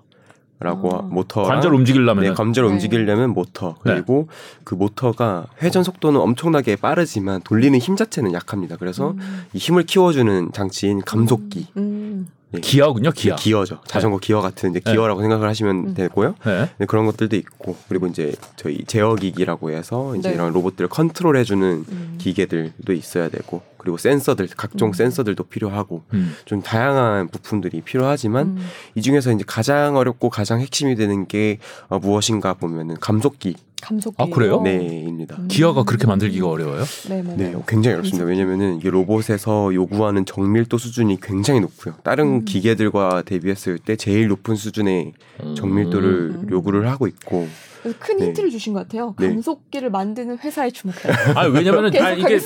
[0.60, 0.98] 라고 아.
[0.98, 2.74] 하- 모터 관절 움직이려면 네, 관절을 네.
[2.74, 3.94] 움직이려면 모터 네.
[3.94, 4.28] 그리고
[4.64, 8.76] 그 모터가 회전 속도는 엄청나게 빠르지만 돌리는 힘 자체는 약합니다.
[8.78, 9.46] 그래서 음.
[9.54, 12.28] 이 힘을 키워주는 장치인 감속기 음.
[12.50, 12.62] 네.
[12.62, 13.36] 기어군요, 기어.
[13.36, 13.82] 기어죠.
[13.86, 14.92] 자전거 기어 같은 이제 네.
[14.92, 15.94] 기어라고 생각을 하시면 음.
[15.94, 16.36] 되고요.
[16.46, 16.70] 네.
[16.78, 20.36] 네, 그런 것들도 있고 그리고 이제 저희 제어 기기라고 해서 이제 네.
[20.36, 22.16] 이런 로봇들을 컨트롤해 주는 음.
[22.18, 24.94] 기계들도 있어야 되고 그리고 센서들 각종 음.
[24.94, 26.36] 센서들도 필요하고 음.
[26.46, 28.68] 좀 다양한 부품들이 필요하지만 음.
[28.96, 34.22] 이 중에서 이제 가장 어렵고 가장 핵심이 되는 게 어, 무엇인가 보면은 감속기 감속기.
[34.22, 34.62] 아, 그래요?
[34.62, 35.36] 네입니다.
[35.40, 35.48] 음.
[35.48, 36.84] 기어가 그렇게 만들기가 어려워요?
[37.10, 37.36] 네, 네.
[37.36, 38.26] 네, 굉장히 어렵습니다.
[38.26, 41.96] 왜냐면은 이게 로봇에서 요구하는 정밀도 수준이 굉장히 높고요.
[42.04, 42.46] 다른 음.
[42.46, 45.14] 기계들과 대비했을 때 제일 높은 수준의
[45.56, 46.48] 정밀도를 음.
[46.50, 47.48] 요구를 하고 있고
[47.82, 48.26] 그래서 큰 네.
[48.28, 49.16] 힌트를 주신 것 같아요.
[49.20, 49.30] 네.
[49.30, 51.14] 감속기를 만드는 회사에 주목해요.
[51.36, 52.40] 아 왜냐면은 아, 이게.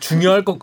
[0.00, 0.58] 중요할 것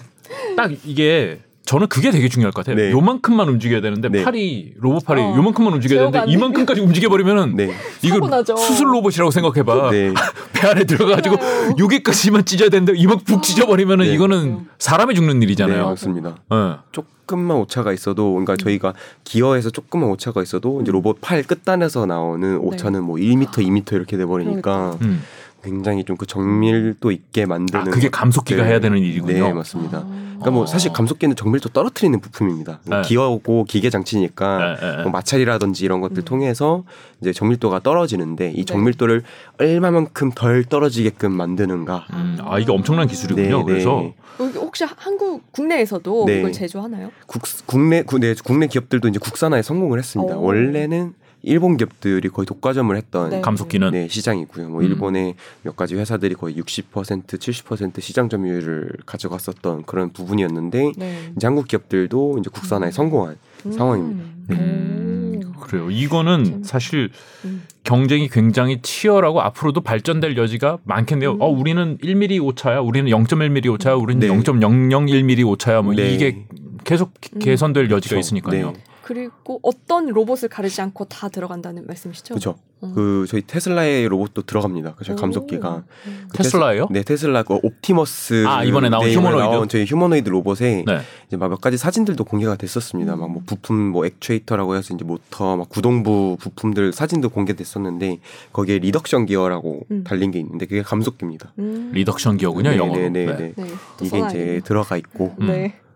[0.56, 2.76] 딱 이게 저는 그게 되게 중요할 것 같아요.
[2.76, 2.92] 네.
[2.92, 4.24] 요만큼만 움직여야 되는데 네.
[4.24, 6.32] 팔이 로봇 팔이 어, 요만큼만 움직여야 되는데.
[6.32, 8.56] 이만큼까지 움직여 버리면은 네, 이거 나죠.
[8.58, 9.92] 수술 로봇이라고 생각해봐.
[9.92, 10.14] 네,
[10.54, 11.76] 배 안에 들어가 가지고 맞아요.
[11.80, 14.14] 여기까지만 찢어야 되는데 이만 푹 찢어 버리면은 네.
[14.14, 15.86] 이거는 사람이 죽는 네, 일이잖아요.
[15.86, 16.36] 맞습니다.
[16.52, 16.76] 예.
[16.92, 18.94] 조금만 오차가 있어도 그러니까 저희가
[19.24, 24.26] 기어에서 조금만 오차가 있어도 이제 로봇 팔 끝단에서 나오는 오차는 뭐 1m, 2m 이렇게 돼
[24.26, 25.24] 버리니까 음.
[25.64, 28.64] 굉장히 좀 그 정밀도 있게 만드는 아 그게 감속기가.
[28.64, 29.48] 해야 되는 일이군요.
[29.48, 30.00] 네, 맞습니다.
[30.00, 30.24] 아.
[30.34, 32.80] 그러니까 뭐 사실 감속기는 정밀도 떨어뜨리는 부품입니다.
[32.86, 33.02] 뭐 네.
[33.08, 35.04] 기어고 기계 장치니까 예, 예, 예.
[35.04, 36.26] 뭐 마찰이라든지 이런 것들 음.
[36.26, 36.84] 통해서
[37.22, 38.54] 이제 정밀도가 떨어지는데 네.
[38.54, 39.24] 이 정밀도를
[39.60, 42.06] 얼마만큼 덜 떨어지게끔 만드는가.
[42.14, 43.60] 음, 아 이게 엄청난 기술이군요.
[43.60, 44.16] 네, 그래서 네.
[44.40, 46.40] 여기 혹시 한국 국내에서도 네.
[46.40, 47.12] 이걸 제조하나요?
[47.26, 50.38] 국, 국내 국- 네, 국내 기업들도 이제 국산화에 성공을 했습니다.
[50.38, 50.44] 오.
[50.44, 51.14] 원래는
[51.46, 53.42] 일본 기업들이 거의 독과점을 했던 네.
[53.42, 54.70] 감속기는 네, 시장이고요.
[54.70, 54.86] 뭐 음.
[54.86, 61.32] 일본의 몇 가지 회사들이 거의 60% 70% 시장 점유율을 가져갔었던 그런 부분이었는데 네.
[61.36, 62.92] 이제 한국 기업들도 이제 국산화에 음.
[62.92, 63.36] 성공한
[63.70, 64.24] 상황입니다.
[64.52, 65.60] 음, 오.
[65.60, 65.92] 그래요.
[65.92, 67.10] 이거는 재밌- 사실
[67.44, 67.64] 음.
[67.84, 71.34] 경쟁이 굉장히 치열하고 앞으로도 발전될 여지가 많겠네요.
[71.34, 71.42] 음.
[71.42, 72.80] 어, 우리는 1mm 오차야.
[72.80, 73.96] 우리는 0.1mm 오차야.
[73.96, 74.28] 우리는 네.
[74.34, 75.82] 0.001mm 오차야.
[75.82, 76.14] 뭐 네.
[76.14, 76.46] 이게
[76.86, 77.40] 계속 음.
[77.40, 78.20] 개선될 여지가 그렇죠.
[78.20, 78.74] 있으니까요.
[79.04, 79.14] 네.
[79.14, 82.36] 그리고 어떤 로봇을 가르지 않고 다 들어간다는 말씀이시죠?
[82.36, 82.56] 그렇죠.
[82.84, 82.92] 음.
[82.94, 84.96] 그 저희 테슬라의 로봇도 들어갑니다.
[84.96, 85.20] 그 저희 오.
[85.20, 86.26] 감속기가 음.
[86.30, 86.88] 그 테슬라예요?
[86.92, 89.44] 네, 테슬라 그 옵티머스 아, 이번에 나온 네, 휴머노이드?
[89.44, 91.00] 나온 저희 휴머노이드 로봇에 네.
[91.28, 93.14] 이제 막 몇 가지 사진들도 공개가 됐었습니다.
[93.14, 93.20] 음.
[93.20, 98.20] 막뭐 부품 뭐 actuator라고 해서 이제 모터, 막 구동부 부품들 사진도 공개됐었는데
[98.52, 100.04] 거기에 reduction gear라고 음.
[100.04, 101.54] 달린 게 있는데 그게 감속기입니다.
[101.60, 101.92] 음.
[101.94, 103.00] reduction gear군요, 네, 영어로.
[103.00, 103.36] 네, 네, 네.
[103.36, 103.54] 네.
[103.56, 103.70] 네.
[103.98, 104.18] 또 이게.
[104.18, 105.46] 이제 들어가 있고 음.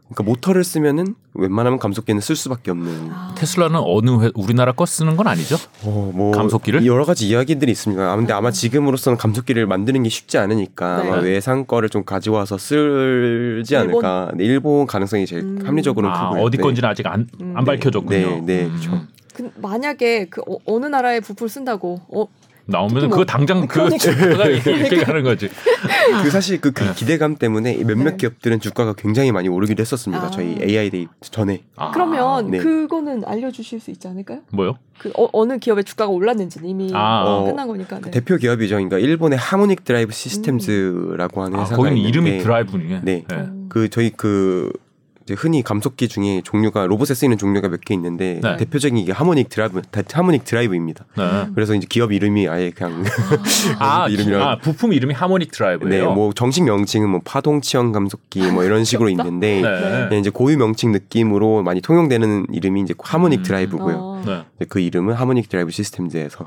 [0.10, 0.14] 네.
[0.16, 3.36] 그러니까 모터를 쓰면은 웬만하면 감속기는 쓸 수밖에 없는 아.
[3.38, 5.58] 테슬라는 어느 회, 우리나라 거 쓰는 건 아니죠?
[5.84, 6.86] 어, 뭐 감속기를?
[6.86, 8.12] 여러 가지 이야기들이 있습니다.
[8.12, 11.10] 아, 근데 아마 지금으로서는 감속기를 만드는 게 쉽지 않으니까 네.
[11.10, 13.90] 아마 외상 거를 좀 가져와서 쓸지 일본?
[14.06, 14.32] 않을까.
[14.36, 15.60] 네, 일본 가능성이 제일 음.
[15.66, 16.44] 합리적으로는 아, 크고요.
[16.44, 16.64] 어디 네.
[16.64, 17.72] 건지는 아직 안, 음, 안 네.
[17.72, 18.18] 밝혀졌군요.
[18.18, 18.70] 네, 네, 음.
[18.70, 19.02] 그렇죠.
[19.34, 22.26] 그 만약에 그 어, 느 나라의 부품을 쓴다고 어,
[22.68, 23.90] 나오면 뭐- 그거 당장 그.
[23.98, 25.50] 주가가 이렇게 가는 거지.
[26.24, 26.94] 그 사실 그, 그 네.
[26.94, 28.18] 기대감 때문에 몇몇 네.
[28.18, 30.26] 기업들은 주가가 굉장히 많이 오르기도 했었습니다.
[30.26, 30.30] 아.
[30.30, 31.64] 저희 AI 데이 전에.
[31.76, 32.58] 아, 그러면 네.
[32.60, 34.42] 그거는 알려주실 수 있지 않을까요?
[34.52, 34.78] 뭐요?
[35.00, 37.24] 그 어, 느 기업의 주가가 올랐는지는 이미 아.
[37.26, 38.00] 어, 어, 끝난 거니까.
[38.02, 38.12] 네.
[38.12, 38.76] 대표 기업이죠.
[38.76, 43.00] 그러니까 일본의 하모닉 드라이브 시스템즈라고 하는 아, 회사가 거기는 있는데 이름이 드라이브니.
[43.04, 43.24] 네.
[43.32, 43.68] 음.
[43.70, 44.72] 그 저희 그
[45.36, 48.58] 흔히 감속기 중에 종류가 로봇에 쓰이는 종류가 몇 개 있는데 네.
[48.58, 51.06] 대표적인 게 harmonic drive 다- harmonic drive입니다.
[51.18, 51.48] 네.
[51.56, 53.04] 그래서 이제 기업 이름이 아예 그냥
[53.80, 56.14] 아, 이름이랑- 아, 부품 이름이 harmonic 네, drive예요.
[56.14, 59.10] 뭐 정식 명칭은 뭐 파동 치형 감속기 뭐 이런 식으로.
[59.10, 60.06] 있는데 네.
[60.10, 63.44] 그냥 이제 고유 명칭 느낌으로 많이 통용되는 이름이 이제 harmonic 음.
[63.44, 63.96] drive고요.
[63.98, 64.44] 어, 네.
[64.58, 66.46] 이제 그 이름은 하모닉 드라이브 시스템즈에서.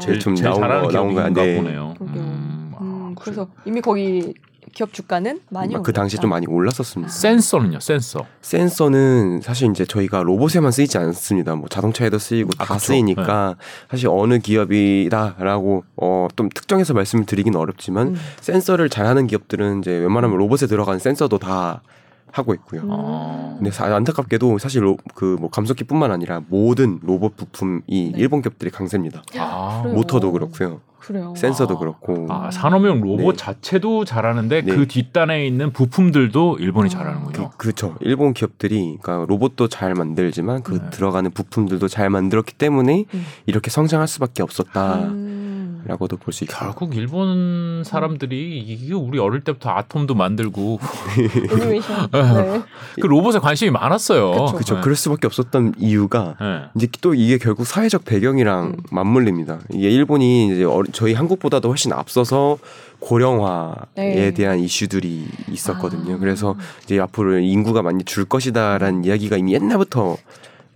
[0.00, 1.32] 제일 좀 제일 나온 거- 나온.
[1.34, 1.56] 네.
[1.56, 1.94] 보네요.
[1.98, 2.22] 그러게요.
[2.22, 3.14] 음, 아, 음, 그래요.
[3.20, 4.34] 그래서 이미 거기
[4.72, 6.16] 기업 주가는 많이 그 당시.
[6.18, 7.10] 좀 많이 올랐었습니다.
[7.12, 8.26] 센서는요, 센서.
[8.42, 11.54] 센서는 사실 이제 저희가 로봇에만 쓰이지 않습니다.
[11.54, 12.86] 뭐 자동차에도 쓰이고 아, 다 그쵸.
[12.86, 13.56] 쓰이니까
[13.90, 18.16] 사실 어느 기업이다라고 어, 좀 특정해서 말씀을 드리기는 어렵지만 음.
[18.40, 21.82] 센서를 잘하는 기업들은 이제 웬만하면 로봇에 들어간 센서도 다
[22.32, 22.82] 하고 있고요.
[22.82, 22.88] 음.
[22.90, 23.54] 아.
[23.58, 24.82] 근데 사- 안타깝게도 사실
[25.14, 28.12] 그 뭐 감속기뿐만 아니라 모든 로봇 부품이 네.
[28.16, 29.22] 일본 기업들이 강세입니다.
[29.38, 29.82] 아.
[29.86, 31.32] 모터도 그렇고요, 그래요.
[31.36, 31.78] 센서도 아.
[31.78, 32.26] 그렇고.
[32.28, 33.42] 아, 산업용 로봇 네.
[33.44, 34.74] 자체도 잘하는데 네.
[34.74, 36.90] 그 뒷단에 있는 부품들도 일본이 아.
[36.90, 37.50] 잘하는군요.
[37.56, 37.96] 그 렇죠.
[38.00, 40.90] 일본 기업들이 그러니까 로봇도 잘 만들지만 그 네.
[40.90, 43.24] 들어가는 부품들도 잘 만들었기 때문에 음.
[43.46, 44.96] 이렇게 성장할 수밖에 없었다.
[45.04, 45.29] 음.
[45.86, 50.78] 라고도 볼 수 있고 결국 일본 사람들이 이게 우리 어릴 때부터 아톰도 만들고
[51.52, 52.08] 애니메이션.
[52.12, 52.62] 네.
[53.00, 54.30] 그 로봇에 관심이 많았어요.
[54.30, 54.52] 그쵸.
[54.52, 54.74] 그렇죠.
[54.76, 54.80] 네.
[54.82, 56.62] 그럴 수밖에 없었던 이유가 네.
[56.76, 58.76] 이제 또 이게 결국 사회적 배경이랑 음.
[58.90, 59.60] 맞물립니다.
[59.72, 62.58] 이게 일본이 이제 저희 한국보다도 훨씬 앞서서
[63.00, 64.30] 고령화에 네.
[64.34, 66.14] 대한 이슈들이 있었거든요.
[66.14, 66.18] 아.
[66.18, 70.16] 그래서 이제 앞으로 인구가 많이 줄 것이다라는 이야기가 이미 옛날부터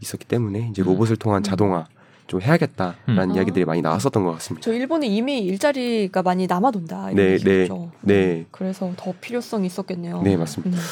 [0.00, 0.86] 있었기 때문에 이제 음.
[0.86, 1.86] 로봇을 통한 자동화
[2.26, 3.34] 좀 해야겠다라는 음.
[3.36, 4.64] 이야기들이 많이 나왔었던 것 같습니다.
[4.64, 7.10] 저 일본에 이미 일자리가 많이 남아돈다.
[7.10, 7.90] 이런 네, 얘기죠.
[8.00, 8.46] 네.
[8.50, 10.22] 그래서 더 필요성이 있었겠네요.
[10.22, 10.76] 네, 맞습니다.
[10.76, 10.82] 음.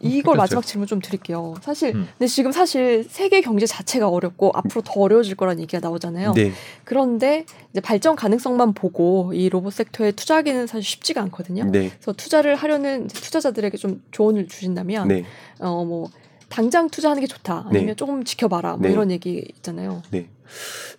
[0.00, 0.36] 이걸 그렇죠.
[0.36, 1.54] 마지막 질문 좀 드릴게요.
[1.62, 2.06] 사실 음.
[2.18, 6.34] 근데 지금 사실 세계 경제 자체가 어렵고 앞으로 더 어려워질 거라는 얘기가 나오잖아요.
[6.34, 6.52] 네,
[6.84, 11.64] 그런데 이제 발전 가능성만 보고 이 로봇 섹터에 투자하기는 사실 쉽지가 않거든요.
[11.64, 15.24] 네, 그래서 투자를 하려는 투자자들에게 좀 조언을 주신다면 네,
[15.60, 16.10] 어뭐
[16.48, 17.64] 당장 투자하는 게 좋다.
[17.68, 17.94] 아니면 네.
[17.94, 18.72] 조금 지켜봐라.
[18.72, 18.92] 뭐 네.
[18.92, 20.02] 이런 얘기 있잖아요.
[20.10, 20.28] 네.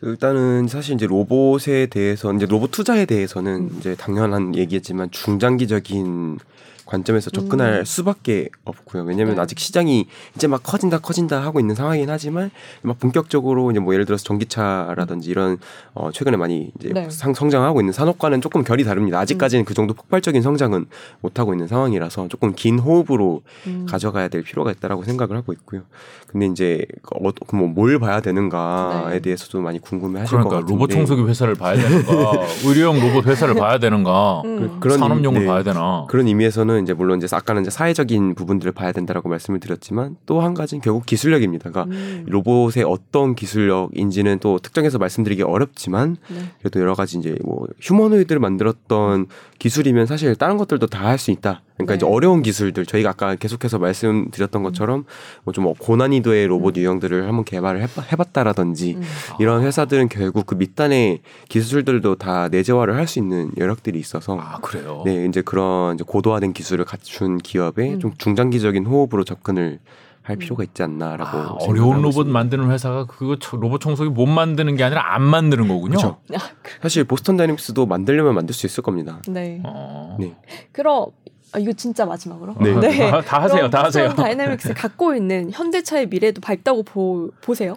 [0.01, 3.75] 일단은 사실 이제 로봇에 대해서 이제 로봇 투자에 대해서는 음.
[3.79, 6.39] 이제 당연한 얘기겠지만 중장기적인
[6.87, 7.85] 관점에서 접근할 음.
[7.85, 9.03] 수밖에 없고요.
[9.03, 9.41] 왜냐하면 네.
[9.41, 12.49] 아직 시장이 이제 막 커진다 커진다 하고 있는 상황이긴 하지만
[12.81, 15.59] 막 본격적으로 이제 뭐 예를 들어서 전기차라든지 이런
[15.93, 17.09] 어 최근에 많이 이제 네.
[17.09, 19.19] 상, 성장하고 있는 산업과는 조금 결이 다릅니다.
[19.19, 20.87] 아직까지는 그 정도 폭발적인 성장은
[21.21, 23.85] 못 하고 있는 상황이라서 조금 긴 호흡으로 음.
[23.87, 25.83] 가져가야 될 필요가 있다라고 생각을 하고 있고요.
[26.27, 29.19] 근데 이제 어, 뭐뭘 봐야 되는가에 네.
[29.19, 32.31] 대해서 도 많이 궁금해하실 것 그러니까 같은데 로봇 청소기 회사를 봐야 되는가,
[32.65, 34.77] 의료용 로봇 회사를 봐야 되는가, 음.
[34.79, 35.45] 그런 산업용을 네.
[35.47, 36.05] 봐야 되나.
[36.09, 40.53] 그런 의미에서는 이제 물론 이제 아까는 이제 사회적인 부분들을 봐야 된다라고 말씀을 드렸지만 또 한
[40.53, 41.69] 가지는 결국 기술력입니다.
[41.71, 42.25] 그러니까 음.
[42.27, 46.37] 로봇의 어떤 기술력인지는 또 특정해서 말씀드리기 어렵지만 네.
[46.59, 49.27] 그래도 여러 가지 이제 뭐 휴머노이드를 만들었던
[49.59, 51.61] 기술이면 사실 다른 것들도 다 할 수 있다.
[51.77, 51.95] 그러니까 네.
[51.97, 55.05] 이제 어려운 기술들 저희가 아까 계속해서 말씀드렸던 것처럼
[55.43, 56.81] 뭐 좀 고난이도의 로봇 음.
[56.81, 59.01] 유형들을 한번 개발을 해봐, 해봤 다라든지 음.
[59.39, 65.01] 이런 회사들은 결국 그 밑단의 기술들도 다 내재화를 할 수 있는 여력들이 있어서 아 그래요.
[65.05, 67.99] 네 이제 그런 이제 고도화된 기술을 갖춘 기업에 음.
[67.99, 69.79] 좀 중장기적인 호흡으로 접근을
[70.23, 72.33] 할 필요가 있지 않나라고 아, 어려운 로봇 있습니다.
[72.33, 75.91] 만드는 회사가 그거 저- 로봇 청소기 못 만드는 게 아니라 안 만드는 거군요.
[75.97, 76.17] 그렇죠.
[76.35, 76.39] 아,
[76.81, 79.21] 사실 보스턴 다이내믹스도 만들려면 만들 수 있을 겁니다.
[79.29, 79.61] 네.
[79.63, 80.17] 어.
[80.19, 80.35] 네.
[80.73, 81.05] 그럼
[81.53, 82.55] 아, 이거 진짜 마지막으로.
[82.59, 83.09] 네.
[83.09, 83.69] 다, 다 하세요.
[83.69, 84.09] 다 하세요.
[84.13, 87.75] 다이내믹스 갖고 있는 현대차의 미래도 밝다고 보, 보세요.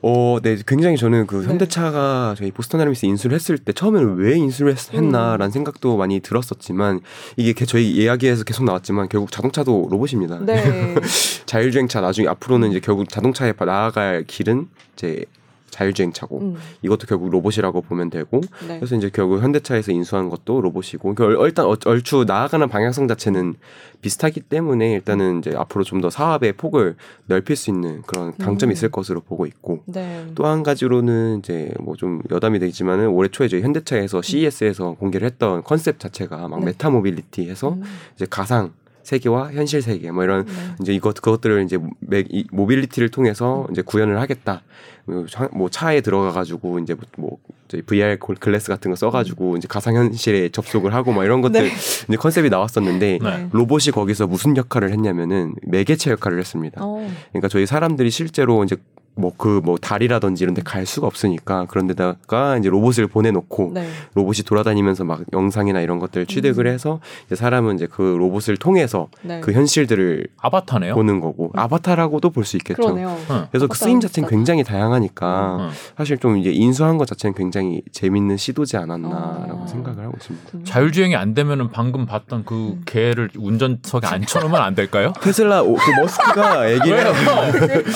[0.00, 1.48] 어, 네, 굉장히 저는 그 네.
[1.48, 5.08] 현대차가 저희 보스턴 다이내믹스 인수를 했을 때 처음에는 왜 인수를 했, 음.
[5.10, 7.00] 나라는 생각도 많이 들었었지만
[7.36, 10.38] 이게 개- 저희 이야기에서 계속 나왔지만 결국 자동차도 로봇입니다.
[10.46, 10.94] 네.
[11.46, 15.24] 자율주행차 나중에 앞으로는 이제 결국 자동차에 나아갈 길은 이제
[15.70, 18.78] 자율주행차고 음, 이것도 결국 로봇이라고 보면 되고 네.
[18.78, 23.54] 그래서 이제 결국 현대차에서 인수한 것도 로봇이고 그러니까 일단 어- 얼추 나아가는 방향성 자체는
[24.00, 26.94] 비슷하기 때문에 일단은 이제 앞으로 좀 더 사업의 폭을
[27.26, 28.72] 넓힐 수 있는 그런 강점이 음.
[28.72, 30.24] 있을 것으로 보고 있고 네.
[30.36, 35.98] 또한 가지로는 이제 뭐 좀 여담이 되지만은 올해 초에 저희 현대차에서 CES에서 공개를 했던 컨셉
[35.98, 36.66] 자체가 막 네.
[36.66, 37.82] meta mobility해서 음,
[38.14, 38.72] 이제 가상
[39.12, 40.52] 세계와 현실 세계 뭐 이런 네.
[40.82, 44.60] 이제 이것 그것들을 이제 매- 이 mobility를 통해서 이제 구현을 하겠다.
[45.06, 47.38] 뭐 차- 뭐 차에 들어가 가지고 이제 뭐
[47.68, 51.40] 저희 VR 골- glass 같은 거 써 가지고 이제 가상 현실에 접속을 하고 막 이런
[51.40, 51.68] 것들 네.
[51.68, 53.48] 이제 concept이 나왔었는데 네.
[53.52, 56.84] 로봇이 거기서 무슨 역할을 했냐면은 매개체 역할을 했습니다.
[56.84, 58.76] 어, 그러니까 저희 사람들이 실제로 이제
[59.18, 63.88] 뭐 그 뭐 달이라든지 이런 데 갈 수가 없으니까 그런 데다가 이제 로봇을 보내놓고 네.
[64.14, 69.28] 로봇이 돌아다니면서 막 영상이나 이런 것들을 취득을 해서 이제 사람은 이제 그 로봇을 통해서 음.
[69.28, 69.40] 네.
[69.40, 70.94] 그 현실들을 아바타네요.
[70.94, 72.80] 보는 거고 아바타라고도 볼 수 있겠죠.
[72.80, 73.08] 그러네요.
[73.28, 73.46] 어.
[73.50, 75.26] 그래서 그 쓰임 자체는 굉장히 다양하니까
[75.60, 75.70] 어.
[75.98, 79.66] 사실 좀 이제 인수한 것 자체는 굉장히 재밌는 시도지 않았나라고 어.
[79.68, 80.50] 생각을 하고 있습니다.
[80.54, 80.64] 음.
[80.64, 82.82] 자율주행이 안 되면은 방금 봤던 그 음.
[82.86, 85.12] 개를 운전석에 앉혀놓으면 안 될까요?
[85.20, 87.08] 테슬라 오- 그 머스크가 얘기를 왜요?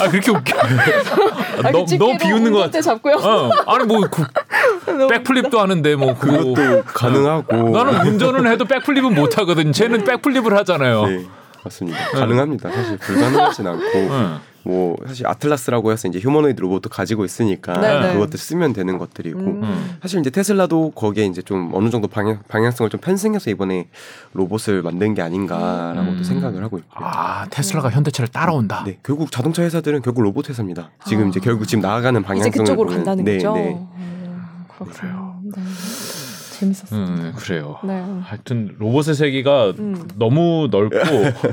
[0.00, 0.52] 아 그렇게 웃겨.
[1.62, 2.80] 아, 너무 그 너무 집게로 비웃는 것 같아.
[2.80, 3.14] 잡고요.
[3.16, 3.50] 어.
[3.66, 4.24] 아니 뭐 그,
[4.90, 6.38] 너무 백플립도 하는데 뭐 그거.
[6.38, 9.72] 그것도 가능하고 나는 운전은 해도 백플립은 못 하거든.
[9.72, 11.06] 쟤는 백플립을 하잖아요.
[11.06, 11.26] 네
[11.64, 11.98] 맞습니다.
[12.10, 12.70] 가능합니다.
[12.70, 14.40] 사실 불가능하진 않고 응.
[14.64, 18.12] 뭐 사실 아틀라스라고 해서 이제 휴머노이드 로봇도 가지고 있으니까 네네.
[18.14, 19.96] 그것들 쓰면 되는 것들이고 음.
[20.00, 23.88] 사실 이제 테슬라도 거기에 이제 좀 어느 정도 방향 방향성을 좀 편승해서 이번에
[24.32, 26.24] 로봇을 만든 게 아닌가라고도 음.
[26.24, 27.08] 생각을 하고 있고요.
[27.08, 28.84] 아 테슬라가 현대차를 따라온다.
[28.84, 30.90] 네, 결국 자동차 회사들은 결국 로봇 회사입니다.
[31.06, 31.28] 지금 아.
[31.28, 33.54] 이제 결국 지금 나아가는 이제 방향성을 그쪽으로 보면 간다는 네, 거죠.
[33.54, 33.76] 네.
[33.76, 35.40] 어, 그렇군요.
[35.44, 35.62] 네.
[36.62, 37.00] 재밌었어요.
[37.00, 37.78] 음 그래요.
[37.84, 38.00] 네.
[38.22, 40.08] 하여튼 로봇의 세계가 음.
[40.16, 40.96] 너무 넓고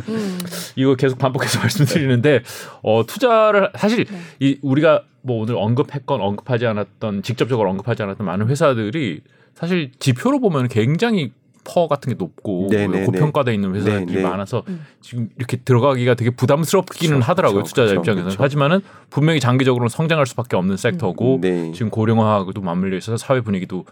[0.10, 0.40] 음.
[0.76, 2.44] 이거 계속 반복해서 말씀드리는데
[2.84, 4.20] 어 투자를 사실 네.
[4.40, 9.22] 이 우리가 뭐 오늘 언급했건 언급하지 않았던 직접적으로 언급하지 않았던 많은 회사들이
[9.54, 11.32] 사실 지표로 보면 굉장히
[11.72, 14.22] 퍼 같은 게 높고 네, 네, 고평가돼 있는 회사들이 네, 네.
[14.24, 14.86] 많아서 음.
[15.02, 18.36] 지금 이렇게 들어가기가 되게 부담스럽기는 그쵸, 하더라고요 그쵸, 투자자 입장에서는.
[18.40, 21.72] 하지만은 분명히 장기적으로는 성장할 수밖에 없는 sector고 네.
[21.74, 23.86] 지금 고령화하고도 맞물려 있어서 사회 분위기도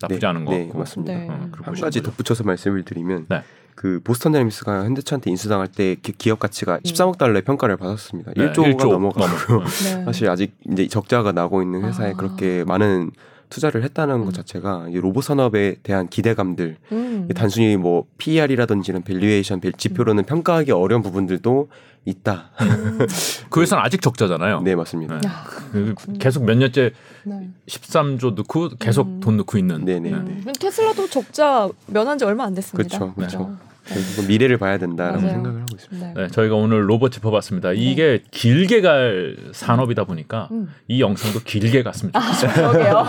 [0.00, 1.12] 나쁘지 네, 않은 것 네, 같고 맞습니다.
[1.12, 1.26] 네.
[1.28, 2.02] 어, 한 가지.
[2.02, 3.42] 덧붙여서 말씀을 드리면 네.
[3.74, 8.32] 그 보스턴 다이내믹스가 현대차한테 인수당할 때 기- 기업 가치가 13억 달러의 평가를 받았습니다.
[8.36, 9.58] 네, 1조가 일조 넘어가고요.
[9.58, 9.64] 넘어.
[9.84, 10.04] 네.
[10.04, 12.14] 사실 아직 이제 적자가 나고 있는 회사에 아.
[12.14, 13.10] 그렇게 많은
[13.54, 14.24] 투자를 했다는 음.
[14.24, 17.28] 것 자체가 이 로봇 산업에 대한 기대감들 음.
[17.36, 21.68] 단순히 뭐 PER이라든지 이런 valuation val- 지표로는 평가하기 어려운 부분들도
[22.04, 22.50] 있다.
[23.50, 24.60] 그 회사는 아직 적자잖아요.
[24.62, 25.20] 네 맞습니다.
[25.20, 25.28] 네.
[25.28, 26.90] 야, 그 계속 몇 년째
[27.22, 27.48] 네.
[27.68, 29.20] 13조 넣고 계속 음.
[29.20, 29.84] 돈 넣고 있는.
[29.84, 30.10] 네네.
[30.10, 30.44] 음.
[30.58, 32.82] 테슬라도 적자 면한 지 얼마 안 됐습니다.
[32.98, 33.24] 그쵸, 그쵸.
[33.26, 33.56] 그죠?
[33.86, 35.32] 결국은 미래를 봐야 된다라고 맞아요.
[35.32, 36.06] 생각을 하고 있습니다.
[36.06, 36.14] 네.
[36.14, 37.72] 네, 저희가 오늘 로봇 짚어봤습니다.
[37.72, 40.72] 이게 길게 갈 산업이다 보니까 음.
[40.88, 42.72] 이 영상도 길게 좋겠어요.
[42.72, 43.06] 그러게요.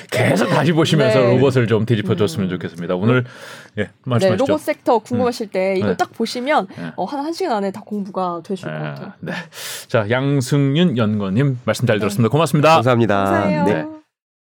[0.10, 1.34] 계속 다시 보시면서 네.
[1.34, 2.50] 로봇을 좀 뒤집어줬으면 음.
[2.50, 2.94] 좋겠습니다.
[2.96, 3.24] 오늘
[3.78, 4.46] 예 네, 말씀하시죠.
[4.46, 5.96] 로봇 섹터 궁금하실 때 이걸 네.
[5.96, 6.92] 딱 보시면 네.
[6.96, 9.12] 어, 한 1시간 안에 다 공부가 되실 것 아, 같아요.
[9.20, 9.32] 네.
[9.88, 12.30] 자 양승윤 연구원님 말씀 잘 들었습니다.
[12.30, 12.74] 고맙습니다.
[12.76, 13.24] 감사합니다.
[13.24, 13.64] 감사해요.
[13.64, 13.99] 네.